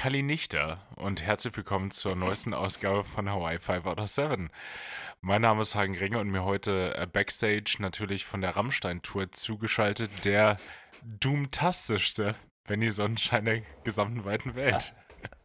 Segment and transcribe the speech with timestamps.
[0.00, 4.48] Kali Nichter und herzlich willkommen zur neuesten Ausgabe von Hawaii 5 out of 7.
[5.20, 10.10] Mein Name ist Hagen Ringe und mir heute äh, Backstage natürlich von der Rammstein-Tour zugeschaltet
[10.24, 10.56] der
[11.04, 12.34] Doomtastischste
[12.66, 14.94] Benny Sonnenschein der gesamten weiten Welt.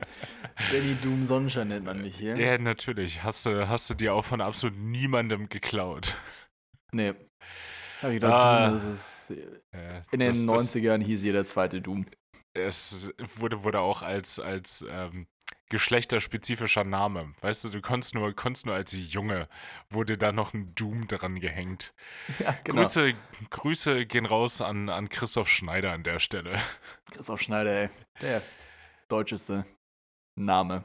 [0.72, 2.38] Benny Doom Sonnenschein nennt man mich hier.
[2.38, 3.24] Ja, natürlich.
[3.24, 6.14] Hast du, hast du dir auch von absolut niemandem geklaut.
[6.94, 7.14] Nee.
[8.02, 8.70] Hab ich gedacht, Ah.
[8.70, 9.32] Doom, das ist.
[9.72, 12.06] Äh, In den das- das- 90ern hieß jeder zweite Doom.
[12.56, 15.28] Es wurde, wurde auch als, als ähm,
[15.70, 17.34] geschlechterspezifischer Name.
[17.42, 19.48] Weißt du, du konntest nur, konntest nur als Junge,
[19.90, 21.94] wurde da noch ein Doom dran gehängt.
[22.40, 22.82] Ja, genau.
[22.84, 23.14] Grüße,
[23.50, 26.60] Grüße gehen raus an, an Christoph Schneider an der Stelle.
[27.12, 27.90] Christoph Schneider, ey.
[28.22, 28.42] Der
[29.08, 29.66] deutscheste
[30.36, 30.84] Name.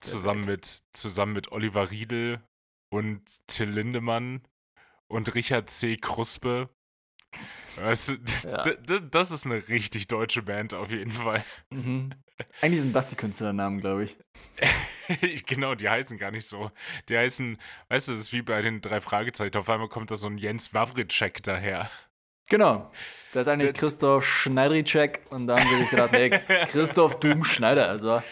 [0.00, 2.42] Zusammen mit, zusammen mit Oliver Riedel
[2.90, 4.42] und Till Lindemann
[5.08, 5.96] und Richard C.
[5.96, 6.70] Kruspe.
[7.76, 8.14] Weißt du,
[8.48, 8.62] Ja.
[9.00, 11.44] das ist eine richtig deutsche Band auf jeden Fall.
[11.70, 12.10] Mhm.
[12.60, 14.04] Eigentlich sind das die Künstlernamen, glaube
[15.22, 15.44] ich.
[15.46, 16.70] genau, die heißen gar nicht so.
[17.08, 19.56] Die heißen, weißt du, das ist wie bei den drei Fragezeichen.
[19.56, 21.90] Auf einmal kommt da so ein Jens Wawritschek daher.
[22.48, 22.90] Genau.
[23.32, 26.30] Das ist eigentlich Der- Christoph Schneidricek und da haben sie sich gedacht, nee,
[26.70, 27.88] Christoph Doom Schneider.
[27.88, 28.22] Also,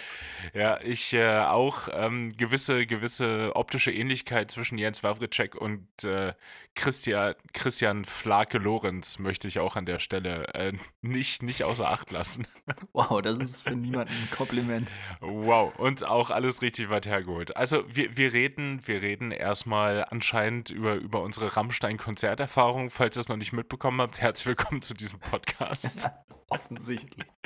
[0.54, 6.32] Ja, ich äh, auch ähm, gewisse, gewisse optische Ähnlichkeit zwischen Jens Wawritschek und äh,
[6.78, 12.12] Christian, Christian Flake Lorenz möchte ich auch an der Stelle äh, nicht, nicht außer Acht
[12.12, 12.46] lassen.
[12.92, 14.88] wow, das ist für niemanden ein Kompliment.
[15.20, 17.56] Wow, und auch alles richtig weit hergeholt.
[17.56, 22.90] Also wir, wir reden, wir reden erstmal anscheinend über, über unsere Rammstein-Konzerterfahrung.
[22.90, 26.08] Falls ihr es noch nicht mitbekommen habt, herzlich willkommen zu diesem Podcast.
[26.48, 27.26] Offensichtlich.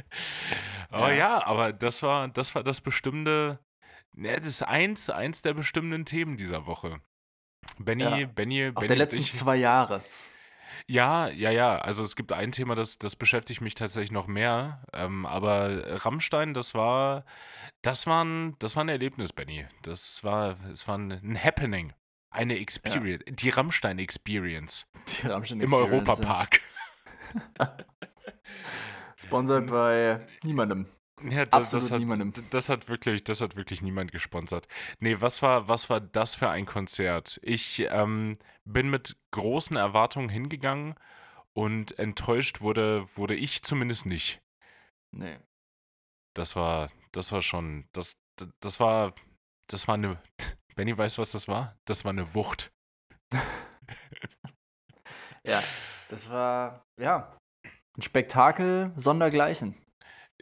[0.94, 1.12] Oh Ja.
[1.12, 3.58] ja, aber das war, das war das bestimmende,
[4.12, 7.00] ne, das ist eins, eins der bestimmenden Themen dieser Woche.
[7.78, 10.02] Benny, Ja, Benny, Auch Benny der und letzten ich, zwei Jahre.
[10.86, 11.78] Ja, ja, ja.
[11.78, 14.82] Also es gibt ein Thema, das, das beschäftigt mich tatsächlich noch mehr.
[14.92, 17.24] Ähm, aber Rammstein, das war,
[17.82, 19.66] das war ein, das war ein Erlebnis, Benny.
[19.82, 21.92] Das war, es war ein, ein Happening.
[22.30, 23.24] Eine Experience.
[23.28, 24.86] Die Rammstein Experience.
[25.08, 25.96] Die Rammstein Im Experience, ja.
[25.98, 26.60] Europapark.
[29.16, 30.86] Sponsored bei niemandem.
[31.28, 32.32] Ja, das, Absolut das, hat, niemandem.
[32.50, 34.66] das hat wirklich, das hat wirklich niemand gesponsert.
[35.00, 37.40] Nee, was war, was war das für ein Konzert?
[37.42, 40.94] Ich ähm, bin mit großen Erwartungen hingegangen
[41.52, 44.40] und enttäuscht wurde, wurde ich zumindest nicht.
[45.12, 45.38] Nee.
[46.34, 49.14] Das war, das war schon, das, das, das war,
[49.68, 50.20] das war eine,
[50.74, 51.76] Benny weiß, was das war?
[51.84, 52.72] Das war eine Wucht.
[55.44, 55.62] Ja,
[56.08, 57.36] das war, ja,
[57.96, 59.74] ein Spektakel sondergleichen.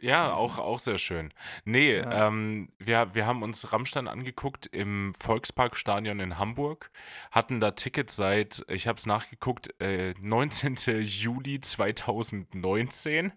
[0.01, 1.31] Ja, auch, auch sehr schön.
[1.63, 2.27] Nee, Ja.
[2.27, 6.89] ähm, wir, wir haben uns Rammstein angeguckt im Volksparkstadion in Hamburg,
[7.29, 10.75] hatten da Tickets seit, ich habe es nachgeguckt, äh, 19.
[11.03, 13.31] Juli 2019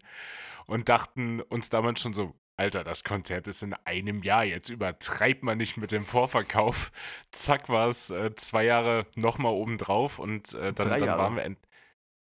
[0.67, 5.43] und dachten uns damals schon so, Alter, das Konzert ist in einem Jahr, jetzt übertreibt
[5.43, 6.93] man nicht mit dem Vorverkauf.
[7.33, 11.57] Zack, war es äh, zwei Jahre nochmal obendrauf und äh, dann, dann waren wir,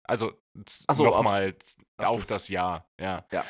[0.05, 0.33] also
[0.69, 1.55] so, auf- nochmal
[1.97, 3.25] auf, auf das, das- Jahr, ja.
[3.31, 3.43] Ja.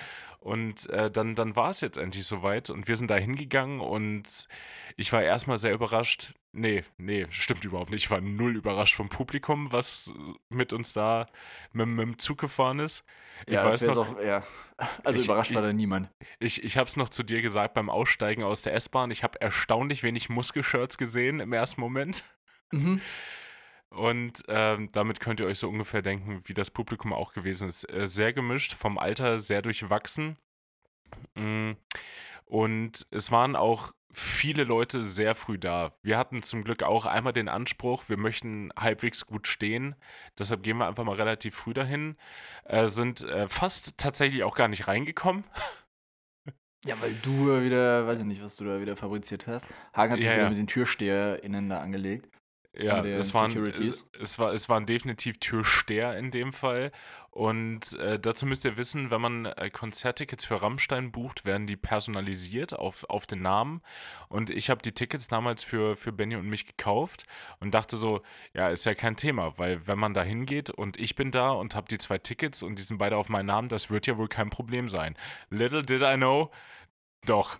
[0.43, 4.49] Und äh, dann, dann war es jetzt endlich soweit und wir sind da hingegangen und
[4.97, 6.33] ich war erstmal sehr überrascht.
[6.51, 8.03] Nee, nee, stimmt überhaupt nicht.
[8.03, 10.13] Ich war null überrascht vom Publikum, was
[10.49, 11.25] mit uns da
[11.71, 13.05] mit, mit dem Zug gefahren ist.
[13.47, 14.43] Ich ja, weiß noch- auch, ja.
[15.05, 16.09] Also Ich- überrascht war ich- da niemand.
[16.39, 19.11] Ich, ich habe es noch zu dir gesagt beim Aussteigen aus der S-Bahn.
[19.11, 22.25] Ich habe erstaunlich wenig Muskelshirts gesehen im ersten Moment.
[22.71, 22.99] Mhm.
[23.93, 27.83] Und ähm, damit könnt ihr euch so ungefähr denken, wie das Publikum auch gewesen ist.
[27.91, 30.37] Äh, sehr gemischt, vom Alter sehr durchwachsen.
[31.35, 31.73] Mm,
[32.45, 35.93] Und es waren auch viele Leute sehr früh da.
[36.03, 39.95] Wir hatten zum Glück auch einmal den Anspruch, wir möchten halbwegs gut stehen.
[40.37, 42.17] Deshalb gehen wir einfach mal relativ früh dahin.
[42.65, 45.43] Äh, sind äh, fast tatsächlich auch gar nicht reingekommen.
[46.85, 49.65] Ja, weil du wieder, weiß ich nicht, was du da wieder fabriziert hast.
[49.95, 50.49] Hagen hat sich Ja, wieder ja.
[50.49, 52.27] mit den TürsteherInnen da angelegt.
[52.75, 56.91] Ja, es waren, es, es, war, es waren definitiv Türsteher in dem Fall.
[57.29, 61.75] Und äh, dazu müsst ihr wissen, wenn man äh, Konzerttickets für Rammstein bucht, werden die
[61.77, 63.81] personalisiert auf, auf den Namen.
[64.27, 67.25] Und ich habe die Tickets damals für, für Benny und mich gekauft
[67.59, 68.21] und dachte so,
[68.53, 71.75] ja, ist ja kein Thema, weil wenn man da hingeht und ich bin da und
[71.75, 74.27] habe die zwei Tickets und die sind beide auf meinen Namen, das wird ja wohl
[74.29, 75.15] kein Problem sein.
[75.49, 76.51] Little did I know,
[77.25, 77.57] doch.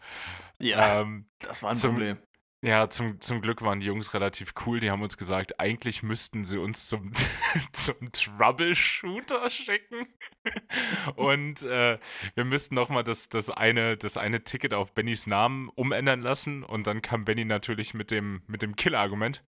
[0.60, 2.18] Ja, Ähm, das war ein zum- Problem.
[2.64, 4.80] Ja, zum, zum Glück waren die Jungs relativ cool.
[4.80, 7.12] Die haben uns gesagt, eigentlich müssten sie uns zum,
[7.74, 10.08] zum Troubleshooter schicken.
[11.18, 12.00] Und äh,
[12.36, 16.64] wir müssten nochmal das, das, eine, das eine Ticket auf Bennys Namen umändern lassen.
[16.64, 19.44] Und dann kam Benny natürlich mit dem, mit dem Killer-Argument.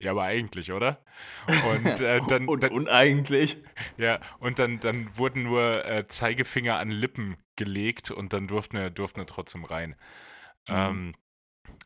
[0.00, 1.04] Ja, aber eigentlich, oder?
[1.46, 3.58] Und äh, dann, und dann uneigentlich.
[3.96, 8.90] ja, und dann, dann wurden nur äh, Zeigefinger an Lippen gelegt und dann durften wir,
[8.90, 9.90] durften wir trotzdem rein.
[10.66, 10.74] Mhm.
[10.74, 11.14] Ähm,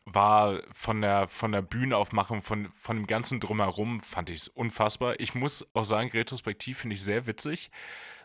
[0.05, 5.19] war von der, von der Bühnenaufmachung, von, von dem ganzen Drumherum, fand ich es unfassbar.
[5.19, 7.71] Ich muss auch sagen, retrospektiv finde ich sehr witzig.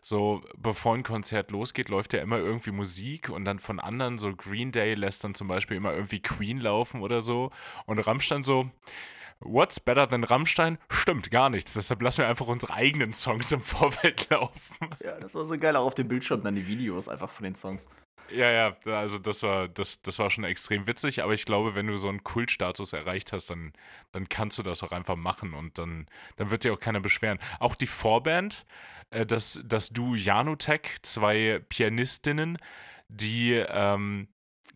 [0.03, 4.35] So, bevor ein Konzert losgeht, läuft ja immer irgendwie Musik und dann von anderen, so
[4.35, 7.51] Green Day lässt dann zum Beispiel immer irgendwie Queen laufen oder so.
[7.87, 8.71] Und Rammstein so,
[9.43, 10.77] What's better than Rammstein?
[10.91, 11.73] Stimmt, gar nichts.
[11.73, 14.91] Deshalb lassen wir einfach unsere eigenen Songs im Vorfeld laufen.
[15.03, 15.77] Ja, das war so geil.
[15.77, 17.89] Auch auf dem Bildschirm dann die Videos einfach von den Songs.
[18.33, 21.87] Ja, ja, also das war, das, das war schon extrem witzig, aber ich glaube, wenn
[21.87, 23.73] du so einen Kultstatus erreicht hast, dann,
[24.13, 26.07] dann kannst du das auch einfach machen und dann,
[26.37, 27.39] dann wird dir auch keiner beschweren.
[27.59, 28.67] Auch die Vorband,
[29.11, 32.59] äh, das, das Duo Janutech, zwei Pianistinnen,
[33.09, 34.29] die ähm,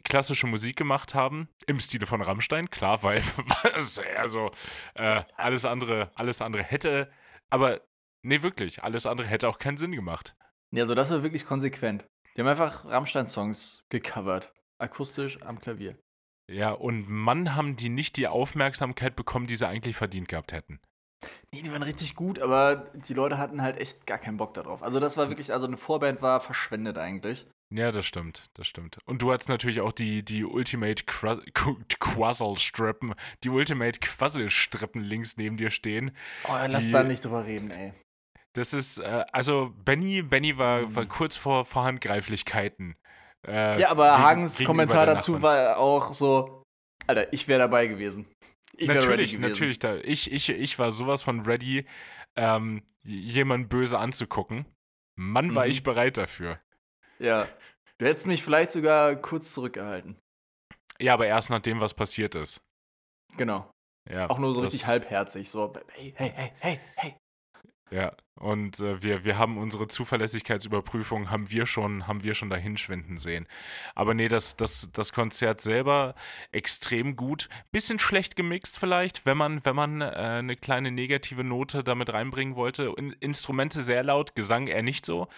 [0.04, 3.22] klassische Musik gemacht haben, im Stile von Rammstein, klar, weil
[4.16, 4.50] also
[4.94, 7.10] äh, alles andere, alles andere hätte,
[7.50, 7.80] aber
[8.22, 10.36] nee, wirklich, alles andere hätte auch keinen Sinn gemacht.
[10.72, 12.04] Ja, also das war wirklich konsequent.
[12.36, 14.52] Die haben einfach Rammstein-Songs gecovert.
[14.78, 15.96] Akustisch am Klavier.
[16.50, 20.78] Ja, und Mann haben die nicht die Aufmerksamkeit bekommen, die sie eigentlich verdient gehabt hätten.
[21.54, 24.82] Nee, die waren richtig gut, aber die Leute hatten halt echt gar keinen Bock darauf.
[24.82, 27.46] Also das war wirklich, also eine Vorband war verschwendet eigentlich.
[27.72, 28.98] Ja, das stimmt, das stimmt.
[29.06, 35.70] Und du hattest natürlich auch die, die Ultimate Quazzle-Strippen, die Ultimate Quazzle-Strippen links neben dir
[35.70, 36.14] stehen.
[36.46, 37.94] Oh, lass Die- da nicht drüber reden, ey.
[38.54, 40.96] Das ist, äh, also Benny, Benny war, Mhm.
[40.96, 42.96] war kurz vor, vor Handgreiflichkeiten.
[43.46, 46.62] Äh, Ja, aber gegen- Hagens Kommentar dazu war auch so,
[47.06, 48.26] Alter, ich wäre dabei gewesen.
[48.76, 49.48] Ich natürlich, gewesen.
[49.50, 49.78] natürlich.
[49.78, 51.86] Da, ich, ich, ich war sowas von ready,
[52.36, 54.66] ähm, jemanden böse anzugucken.
[55.16, 55.70] Mann, war Mhm.
[55.70, 56.60] ich bereit dafür.
[57.18, 57.48] Ja.
[57.98, 60.16] Du hättest mich vielleicht sogar kurz zurückgehalten.
[61.00, 62.60] Ja, aber erst nachdem was passiert ist.
[63.36, 63.70] Genau.
[64.10, 65.48] Ja, Auch nur so richtig halbherzig.
[65.50, 67.16] So, hey, hey, hey, hey, hey.
[67.90, 72.76] Ja, und äh, wir, wir haben unsere Zuverlässigkeitsüberprüfung haben wir schon, haben wir schon dahin
[72.76, 73.46] schwinden sehen.
[73.94, 76.14] Aber nee, das, das, das Konzert selber
[76.50, 77.48] extrem gut.
[77.72, 82.56] Bisschen schlecht gemixt vielleicht, wenn man, wenn man äh, eine kleine negative Note damit reinbringen
[82.56, 82.92] wollte.
[82.96, 85.28] In, Instrumente sehr laut, Gesang eher nicht so.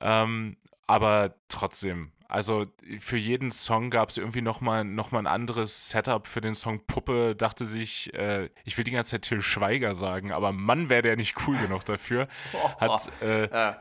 [0.00, 0.56] Ähm,
[0.86, 2.66] aber trotzdem, also
[3.00, 6.80] für jeden Song gab es irgendwie nochmal noch mal ein anderes Setup für den Song
[6.86, 7.34] Puppe.
[7.36, 11.16] Dachte sich, äh, ich will die ganze Zeit Till Schweiger sagen, aber Mann, wäre der
[11.16, 12.28] nicht cool genug dafür.
[12.80, 13.80] Hat, äh, Ja.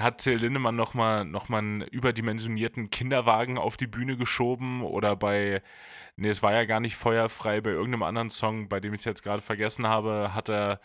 [0.00, 5.62] hat Till Lindemann nochmal noch mal einen überdimensionierten Kinderwagen auf die Bühne geschoben oder bei,
[6.16, 9.04] nee, es war ja gar nicht feuerfrei, bei irgendeinem anderen Song, bei dem ich es
[9.04, 10.80] jetzt gerade vergessen habe, hat er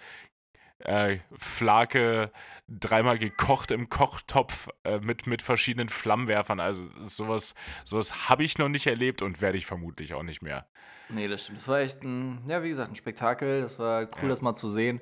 [0.80, 2.32] äh, Flake
[2.68, 6.60] dreimal gekocht im Kochtopf äh, mit, mit verschiedenen Flammenwerfern.
[6.60, 10.68] Also sowas, sowas habe ich noch nicht erlebt und werde ich vermutlich auch nicht mehr.
[11.10, 11.60] Nee, das stimmt.
[11.60, 13.62] Das war echt ein, ja, wie gesagt, ein Spektakel.
[13.62, 14.28] Das war cool, Ja.
[14.30, 15.02] das mal zu sehen.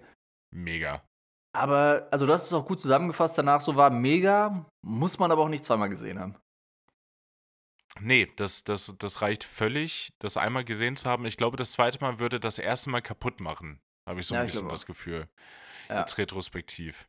[0.51, 1.03] Mega.
[1.53, 3.37] Aber, also, das ist auch gut zusammengefasst.
[3.37, 6.35] Danach so war mega, muss man aber auch nicht zweimal gesehen haben.
[7.99, 11.25] Nee, das, das, das reicht völlig, das einmal gesehen zu haben.
[11.25, 13.79] Ich glaube, das zweite Mal würde das erste Mal kaputt machen.
[14.07, 15.29] Habe ich so Ja, ein bisschen das Gefühl.
[15.89, 15.99] Ja.
[15.99, 17.07] Jetzt retrospektiv.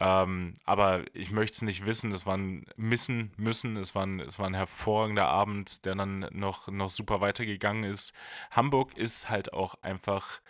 [0.00, 2.12] Ähm, aber ich möchte es nicht wissen.
[2.12, 3.76] Es war ein Missen müssen.
[3.76, 8.12] Es war ein, es war ein hervorragender Abend, der dann noch, noch super weitergegangen ist.
[8.50, 10.40] Hamburg ist halt auch einfach,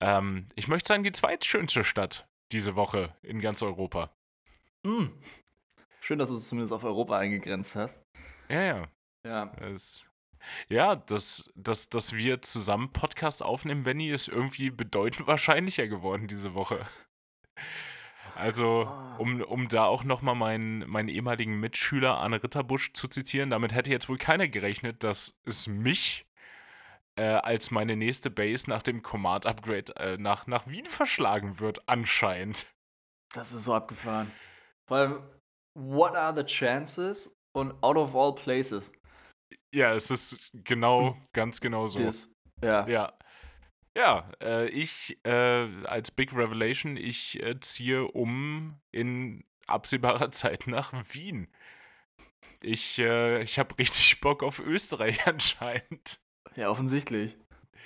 [0.00, 4.10] ähm, ich möchte sagen, die zweitschönste Stadt diese Woche in ganz Europa.
[4.84, 5.08] Mm.
[6.00, 8.00] Schön, dass du es zumindest auf Europa eingegrenzt hast.
[8.48, 8.88] Ja, ja.
[9.26, 9.52] Ja.
[9.60, 10.07] Es,
[10.68, 16.54] ja, dass, dass, dass wir zusammen Podcast aufnehmen, Benny, ist irgendwie bedeutend wahrscheinlicher geworden diese
[16.54, 16.86] Woche.
[18.34, 19.16] Also, Ah.
[19.18, 23.90] um, um da auch nochmal meinen, meinen ehemaligen Mitschüler Arne Ritterbusch zu zitieren, damit hätte
[23.90, 26.26] jetzt wohl keiner gerechnet, dass es mich
[27.16, 32.66] äh, als meine nächste Base nach dem Command-Upgrade äh, nach, nach Wien verschlagen wird, anscheinend.
[33.34, 34.30] Das ist so abgefahren.
[34.86, 35.22] Vor allem,
[35.74, 38.92] what are the chances und out of all places?
[39.72, 42.02] Ja, es ist genau, ganz genau so.
[42.02, 42.86] Das, ja.
[42.88, 43.12] Ja.
[43.96, 50.92] Ja, äh, ich äh, als Big Revelation, ich äh, ziehe um in absehbarer Zeit nach
[51.12, 51.48] Wien.
[52.60, 56.20] Ich, äh, ich habe richtig Bock auf Österreich anscheinend.
[56.54, 57.36] Ja, offensichtlich.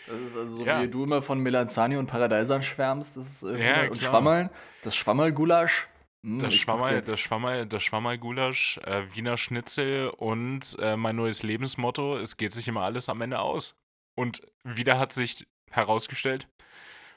[0.06, 0.82] Das ist also so, Ja.
[0.82, 3.16] wie du immer von Melanzani und Paradisern schwärmst.
[3.16, 4.00] Das ist, Ja, und.
[4.00, 4.50] Schwammeln.
[4.82, 5.88] Das Schwammerl-Gulasch.
[6.22, 12.18] Mm, Das Schwammerl, das Schwammerl, das Schwammerl-Gulasch, äh, Wiener Schnitzel und äh, mein neues Lebensmotto,
[12.18, 13.74] es geht sich immer alles am Ende aus.
[14.14, 16.48] Und wieder hat sich herausgestellt,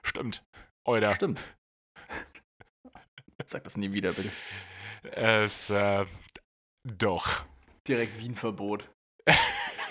[0.03, 0.43] stimmt,
[0.85, 1.13] Euer.
[1.15, 1.39] Stimmt.
[3.45, 4.31] Sag das nie wieder, bitte.
[5.11, 6.05] Es, äh,
[6.83, 7.45] doch.
[7.87, 8.89] Direkt Wien-Verbot.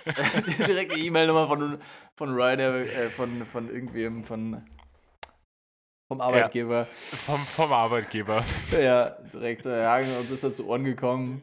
[0.58, 1.78] Direkt eine E-Mail-Nummer von,
[2.16, 4.64] von Ryder, äh, von, von irgendwem, von
[6.14, 6.80] vom Arbeitgeber.
[6.80, 8.44] Ja, vom, vom Arbeitgeber.
[8.72, 9.64] ja, direkt.
[9.64, 11.42] Ja, uns ist er zu Ohren gekommen.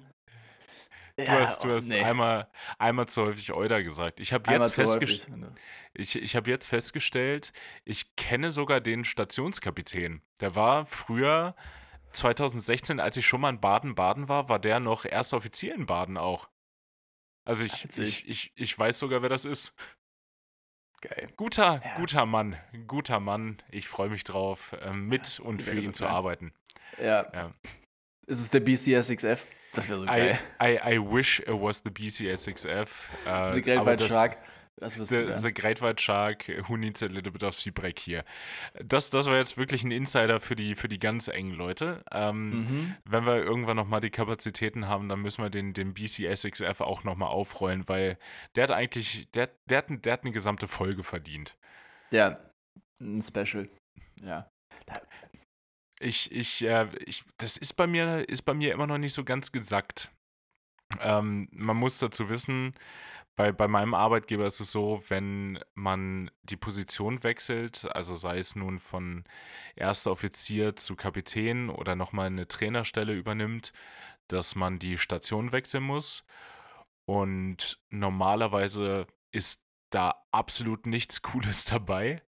[1.17, 2.01] Du ja, hast, du hast nee.
[2.01, 2.47] einmal,
[2.79, 4.19] einmal zu häufig Euda gesagt.
[4.19, 5.27] Ich habe jetzt, festgest
[5.93, 7.51] ich, ich hab jetzt festgestellt,
[7.83, 10.21] ich kenne sogar den Stationskapitän.
[10.39, 11.53] Der war früher,
[12.13, 16.17] 2016, als ich schon mal in Baden-Baden war, war der noch erster Offizier in Baden
[16.17, 16.49] auch.
[17.43, 19.75] Also ich, ich, ich, ich weiß sogar, wer das ist.
[21.01, 21.29] Geil.
[21.35, 21.95] Guter, ja.
[21.97, 22.55] guter Mann,
[22.87, 23.57] guter Mann.
[23.71, 26.53] Ich freue mich drauf, äh, mit ja, und für ihn zu arbeiten.
[26.99, 27.25] Ja.
[27.33, 27.51] ja.
[28.27, 29.45] Ist es der BCSXF?
[29.73, 30.37] Das wäre so geil.
[30.61, 33.09] I, I, I wish it was the BCSXF.
[33.53, 34.37] The Great White Shark.
[34.37, 34.41] Das
[34.81, 38.23] the, the Great White Shark, who needs a little bit of Break hier.
[38.83, 42.03] Das, das war jetzt wirklich ein Insider für die, für die ganz engen Leute.
[42.11, 42.95] Ähm, mhm.
[43.05, 47.29] Wenn wir irgendwann nochmal die Kapazitäten haben, dann müssen wir den, den BCSXF auch nochmal
[47.29, 48.17] aufrollen, weil
[48.55, 51.55] der hat eigentlich, der, der, hat, der hat eine gesamte Folge verdient.
[52.11, 52.39] Ja,
[52.99, 53.69] ein Special.
[54.21, 54.49] Ja.
[55.99, 59.23] Ich, ich, äh, ich, das ist bei mir, ist bei mir immer noch nicht so
[59.23, 60.11] ganz gesackt.
[60.99, 62.73] Ähm, man muss dazu wissen,
[63.35, 68.55] bei, bei meinem Arbeitgeber ist es so, wenn man die Position wechselt, also sei es
[68.55, 69.23] nun von
[69.75, 73.73] erster Offizier zu Kapitän oder nochmal eine Trainerstelle übernimmt,
[74.27, 76.23] dass man die Station wechseln muss.
[77.05, 82.21] Und normalerweise ist da absolut nichts Cooles dabei.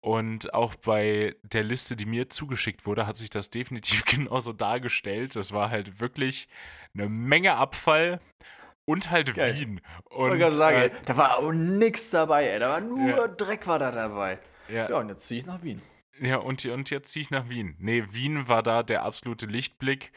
[0.00, 5.34] Und auch bei der Liste, die mir zugeschickt wurde, hat sich das definitiv genauso dargestellt.
[5.34, 6.46] Das war halt wirklich
[6.94, 8.20] eine Menge Abfall
[8.86, 9.54] und halt Geil.
[9.54, 9.80] Wien.
[10.04, 12.58] Und, ich sagen, äh, da war auch nichts dabei, ey.
[12.58, 13.28] Da war nur ja.
[13.28, 14.38] Dreck war da dabei.
[14.68, 15.82] Ja, ja und jetzt ziehe ich nach Wien.
[16.18, 17.76] Ja, und, und jetzt ziehe ich nach Wien.
[17.78, 20.12] Nee, Wien war da der absolute Lichtblick.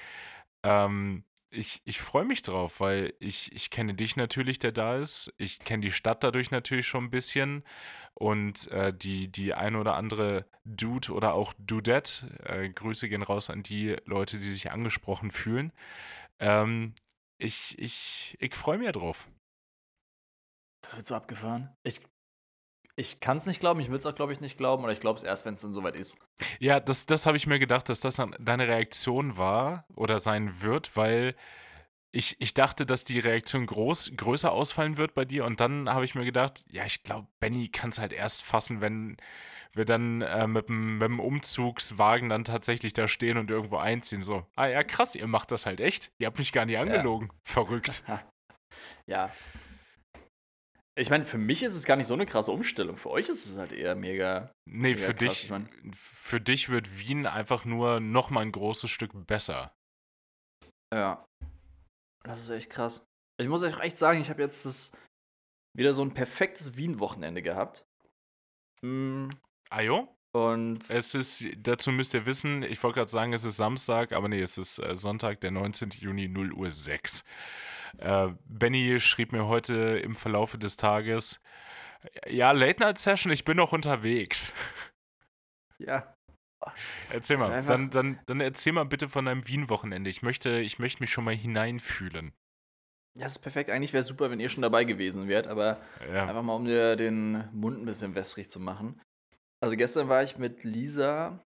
[0.64, 5.34] Ähm, ich, ich freue mich drauf, weil ich, ich kenne dich natürlich, der da ist.
[5.38, 7.64] Ich kenne die Stadt dadurch natürlich schon ein bisschen.
[8.14, 13.50] Und äh, die, die ein oder andere Dude oder auch Dudette, äh, Grüße gehen raus
[13.50, 15.72] an die Leute, die sich angesprochen fühlen.
[16.40, 16.94] Ähm,
[17.40, 19.28] ich ich, ich freue mich drauf.
[20.82, 21.76] Das wird so abgefahren.
[21.84, 22.02] Ich,
[22.96, 25.00] ich kann es nicht glauben, ich will es auch, glaube ich, nicht glauben, oder ich
[25.00, 26.18] glaube es erst, wenn es dann soweit ist.
[26.60, 30.62] Ja, das, das habe ich mir gedacht, dass das dann deine Reaktion war oder sein
[30.62, 31.36] wird, weil
[32.12, 36.06] ich, ich dachte, dass die Reaktion groß, größer ausfallen wird bei dir und dann habe
[36.06, 39.18] ich mir gedacht, ja, ich glaube, Benny kann es halt erst fassen, wenn
[39.80, 44.22] wir dann äh, mit, dem, mit dem Umzugswagen dann tatsächlich da stehen und irgendwo einziehen.
[44.22, 46.12] So, ah ja, krass, ihr macht das halt echt.
[46.20, 47.30] Ihr habt mich gar nicht angelogen.
[47.32, 47.40] Ja.
[47.46, 48.04] Verrückt.
[49.08, 49.34] ja.
[50.96, 52.98] Ich meine, für mich ist es gar nicht so eine krasse Umstellung.
[52.98, 54.52] Für euch ist es halt eher mega.
[54.70, 55.20] Nee, mega für krass.
[55.20, 55.44] dich.
[55.46, 59.74] Ich mein, für dich wird Wien einfach nur noch mal ein großes Stück besser.
[60.94, 61.26] Ja.
[62.24, 63.06] Das ist echt krass.
[63.40, 64.92] Ich muss euch echt sagen, ich habe jetzt das
[65.74, 67.86] wieder so ein perfektes Wien-Wochenende gehabt.
[68.82, 69.30] Hm,
[69.70, 70.08] Ajo?
[70.32, 74.28] Und es ist, dazu müsst ihr wissen, ich wollte gerade sagen, es ist Samstag, aber
[74.28, 75.90] nee, es ist äh, Sonntag, der 19.
[75.92, 77.24] Juni, 0 Uhr 6.
[77.98, 79.74] Äh, Benny schrieb mir heute
[80.04, 81.40] im Verlaufe des Tages,
[82.28, 84.54] ja, Late Night Session, ich bin noch unterwegs.
[85.80, 86.14] Ja.
[87.10, 90.10] Erzähl mal, dann, dann, dann erzähl mal bitte von deinem Wien-Wochenende.
[90.10, 92.34] Ich möchte, ich möchte mich schon mal hineinfühlen.
[93.18, 93.70] Ja, das ist perfekt.
[93.70, 96.28] Eigentlich wäre es super, wenn ihr schon dabei gewesen wärt, aber ja.
[96.28, 99.02] einfach mal, um dir den Mund ein bisschen wässrig zu machen.
[99.62, 101.44] Also gestern war ich mit Lisa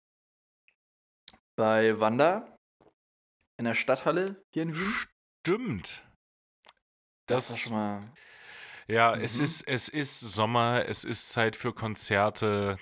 [1.56, 2.58] bei Wanda
[3.58, 4.94] in der Stadthalle hier in Wien.
[5.42, 6.04] Stimmt.
[7.28, 8.14] Das, das schon mal.
[8.88, 9.24] Ja, mhm.
[9.24, 12.78] es ist es ist Sommer, es ist Zeit für Konzerte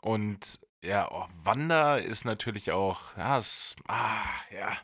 [0.00, 4.78] und ja, oh, Wanda ist natürlich auch, ja, es, ah, ja.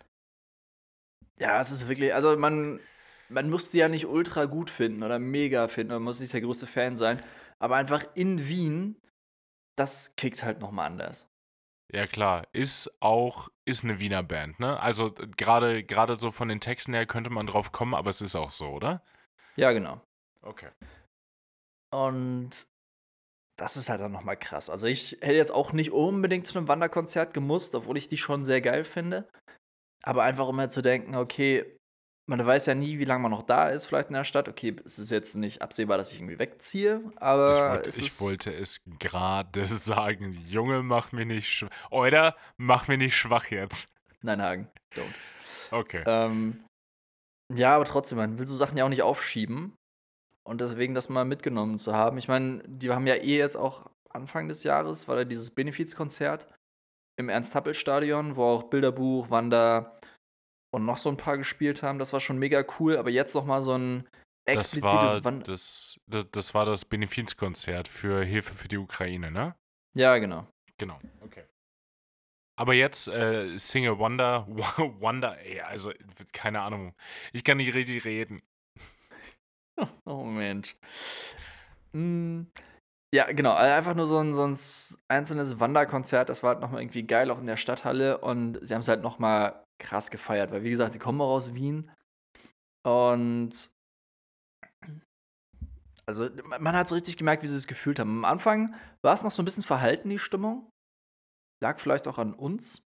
[1.38, 2.80] Ja, es ist wirklich, also man,
[3.28, 6.40] man muss die ja nicht ultra gut finden oder mega finden, man muss nicht der
[6.40, 7.22] größte Fan sein,
[7.58, 8.96] aber einfach in Wien
[9.82, 11.28] das kickt halt nochmal anders.
[11.92, 12.46] Ja, klar.
[12.52, 14.80] Ist auch, ist eine Wiener Band, ne?
[14.80, 18.36] Also gerade gerade so von den Texten her könnte man drauf kommen, aber es ist
[18.36, 19.02] auch so, oder?
[19.56, 20.00] Ja, genau.
[20.40, 20.70] Okay.
[21.92, 22.66] Und
[23.58, 24.70] das ist halt dann nochmal krass.
[24.70, 28.44] Also ich hätte jetzt auch nicht unbedingt zu einem Wanderkonzert gemusst, obwohl ich die schon
[28.44, 29.28] sehr geil finde.
[30.02, 31.78] Aber einfach immer zu denken, okay,
[32.32, 34.48] man weiß ja nie, wie lange man noch da ist, vielleicht in der Stadt.
[34.48, 37.82] Okay, es ist jetzt nicht absehbar, dass ich irgendwie wegziehe, aber.
[37.86, 40.32] Ich wollte, ich wollte es gerade sagen.
[40.48, 41.68] Junge, mach mir nicht schwach.
[41.90, 43.92] Oder mach mir nicht schwach jetzt.
[44.22, 45.02] Nein, Hagen, don't.
[45.72, 46.02] Okay.
[46.06, 46.64] Ähm,
[47.52, 49.74] ja, aber trotzdem, man will so Sachen ja auch nicht aufschieben.
[50.42, 52.16] Und deswegen das mal mitgenommen zu haben.
[52.16, 56.48] Ich meine, die haben ja eh jetzt auch Anfang des Jahres, war da dieses Benefizkonzert
[57.16, 59.98] im Ernst-Happel-Stadion, wo auch Bilderbuch, Wander,
[60.72, 61.98] und noch so ein paar gespielt haben.
[61.98, 62.96] Das war schon mega cool.
[62.96, 64.08] Aber jetzt noch mal so ein
[64.46, 65.44] Das explizites war Wander.
[65.44, 69.54] das, das, das war das Benefizkonzert für Hilfe für die Ukraine, ne?
[69.96, 70.46] Ja, genau.
[70.78, 70.98] Genau.
[71.20, 71.44] Okay.
[72.58, 74.46] Aber jetzt äh, Single Wonder,
[75.00, 75.92] Wonder, ey, also
[76.32, 76.94] keine Ahnung.
[77.32, 78.42] Ich kann nicht richtig reden.
[80.04, 80.76] Oh Mensch.
[81.92, 82.42] Mm,
[83.14, 83.52] Ja, genau.
[83.52, 84.56] also Einfach nur so ein, so ein
[85.08, 86.28] einzelnes Wanderkonzert.
[86.28, 88.18] Das war halt nochmal irgendwie geil, auch in der Stadthalle.
[88.18, 91.54] Und sie haben es halt nochmal krass gefeiert, weil, wie gesagt, sie kommen auch aus
[91.54, 91.90] Wien.
[92.84, 93.70] Und
[96.06, 98.18] also man man hat es richtig gemerkt, wie sie es gefühlt haben.
[98.18, 100.70] Am Anfang war es noch so ein bisschen verhalten, die Stimmung.
[101.62, 102.88] Lag vielleicht auch an uns.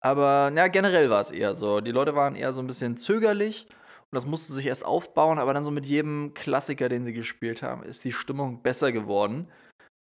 [0.00, 1.80] Aber ja, generell war es eher so.
[1.80, 3.66] Die Leute waren eher so ein bisschen zögerlich
[4.10, 7.62] und das musste sich erst aufbauen, aber dann so mit jedem Klassiker, den sie gespielt
[7.62, 9.52] haben, ist die Stimmung besser geworden.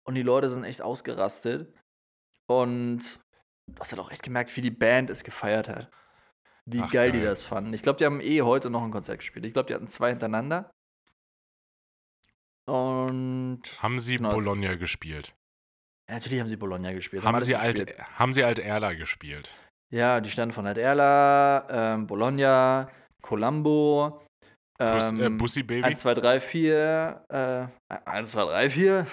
[0.04, 1.72] Und die Leute sind echt ausgerastet.
[2.48, 3.20] Und
[3.68, 5.90] du hast halt auch echt gemerkt, wie die Band es gefeiert hat.
[6.70, 7.26] Wie Ach, geil die geil.
[7.26, 7.72] das fanden.
[7.74, 9.44] Ich glaube, die haben eh heute noch ein Konzert gespielt.
[9.44, 10.70] Ich glaube, die hatten zwei hintereinander.
[12.68, 15.34] Und Haben sie Genau, Bologna gespielt?
[16.08, 17.24] ja, natürlich haben sie Bologna gespielt.
[17.24, 18.18] Haben alles sie, alt, gespielt.
[18.18, 19.50] haben sie Alt-Erla gespielt?
[19.92, 22.90] Ja, die standen von Erla, ähm, Bologna,
[23.20, 24.24] Colombo.
[24.78, 25.84] Äh, Ähm, Bussi Baby?
[25.84, 27.24] 1, 2, 3, 4.
[27.28, 29.06] Äh, 1, 2, 3, 4.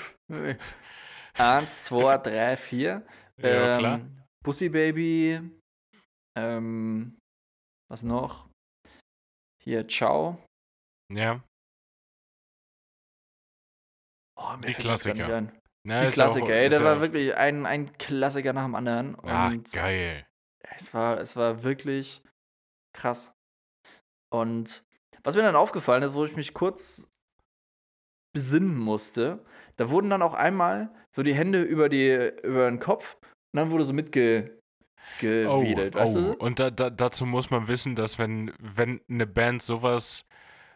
[1.38, 3.06] 1, 2, 3, 4.
[3.38, 3.96] ja, klar.
[4.00, 5.42] Ähm, Pussy Baby.
[6.38, 7.19] Ähm,
[7.90, 8.48] was noch?
[9.62, 10.42] Hier, Ciao.
[11.12, 11.44] Ja.
[14.38, 15.52] Oh, Die Klassiker.
[15.86, 18.76] Na, Die ja auch- Klassiker, ey, der ja- war wirklich ein, ein Klassiker nach dem
[18.76, 19.18] anderen.
[19.24, 20.26] Ach, geil.
[20.76, 22.22] es war, es war wirklich
[22.96, 23.34] krass.
[24.32, 24.84] Und
[25.24, 27.10] was mir dann aufgefallen ist, wo ich mich kurz
[28.34, 29.44] besinnen musste,
[29.78, 32.12] da wurden dann auch einmal so die Hände über, die,
[32.44, 33.94] über den Kopf und dann wurde so
[35.22, 36.20] mitgewedelt, Oh, weißt oh.
[36.22, 36.34] du?
[36.34, 40.28] Und da, da, dazu muss man wissen, dass wenn, wenn eine Band sowas,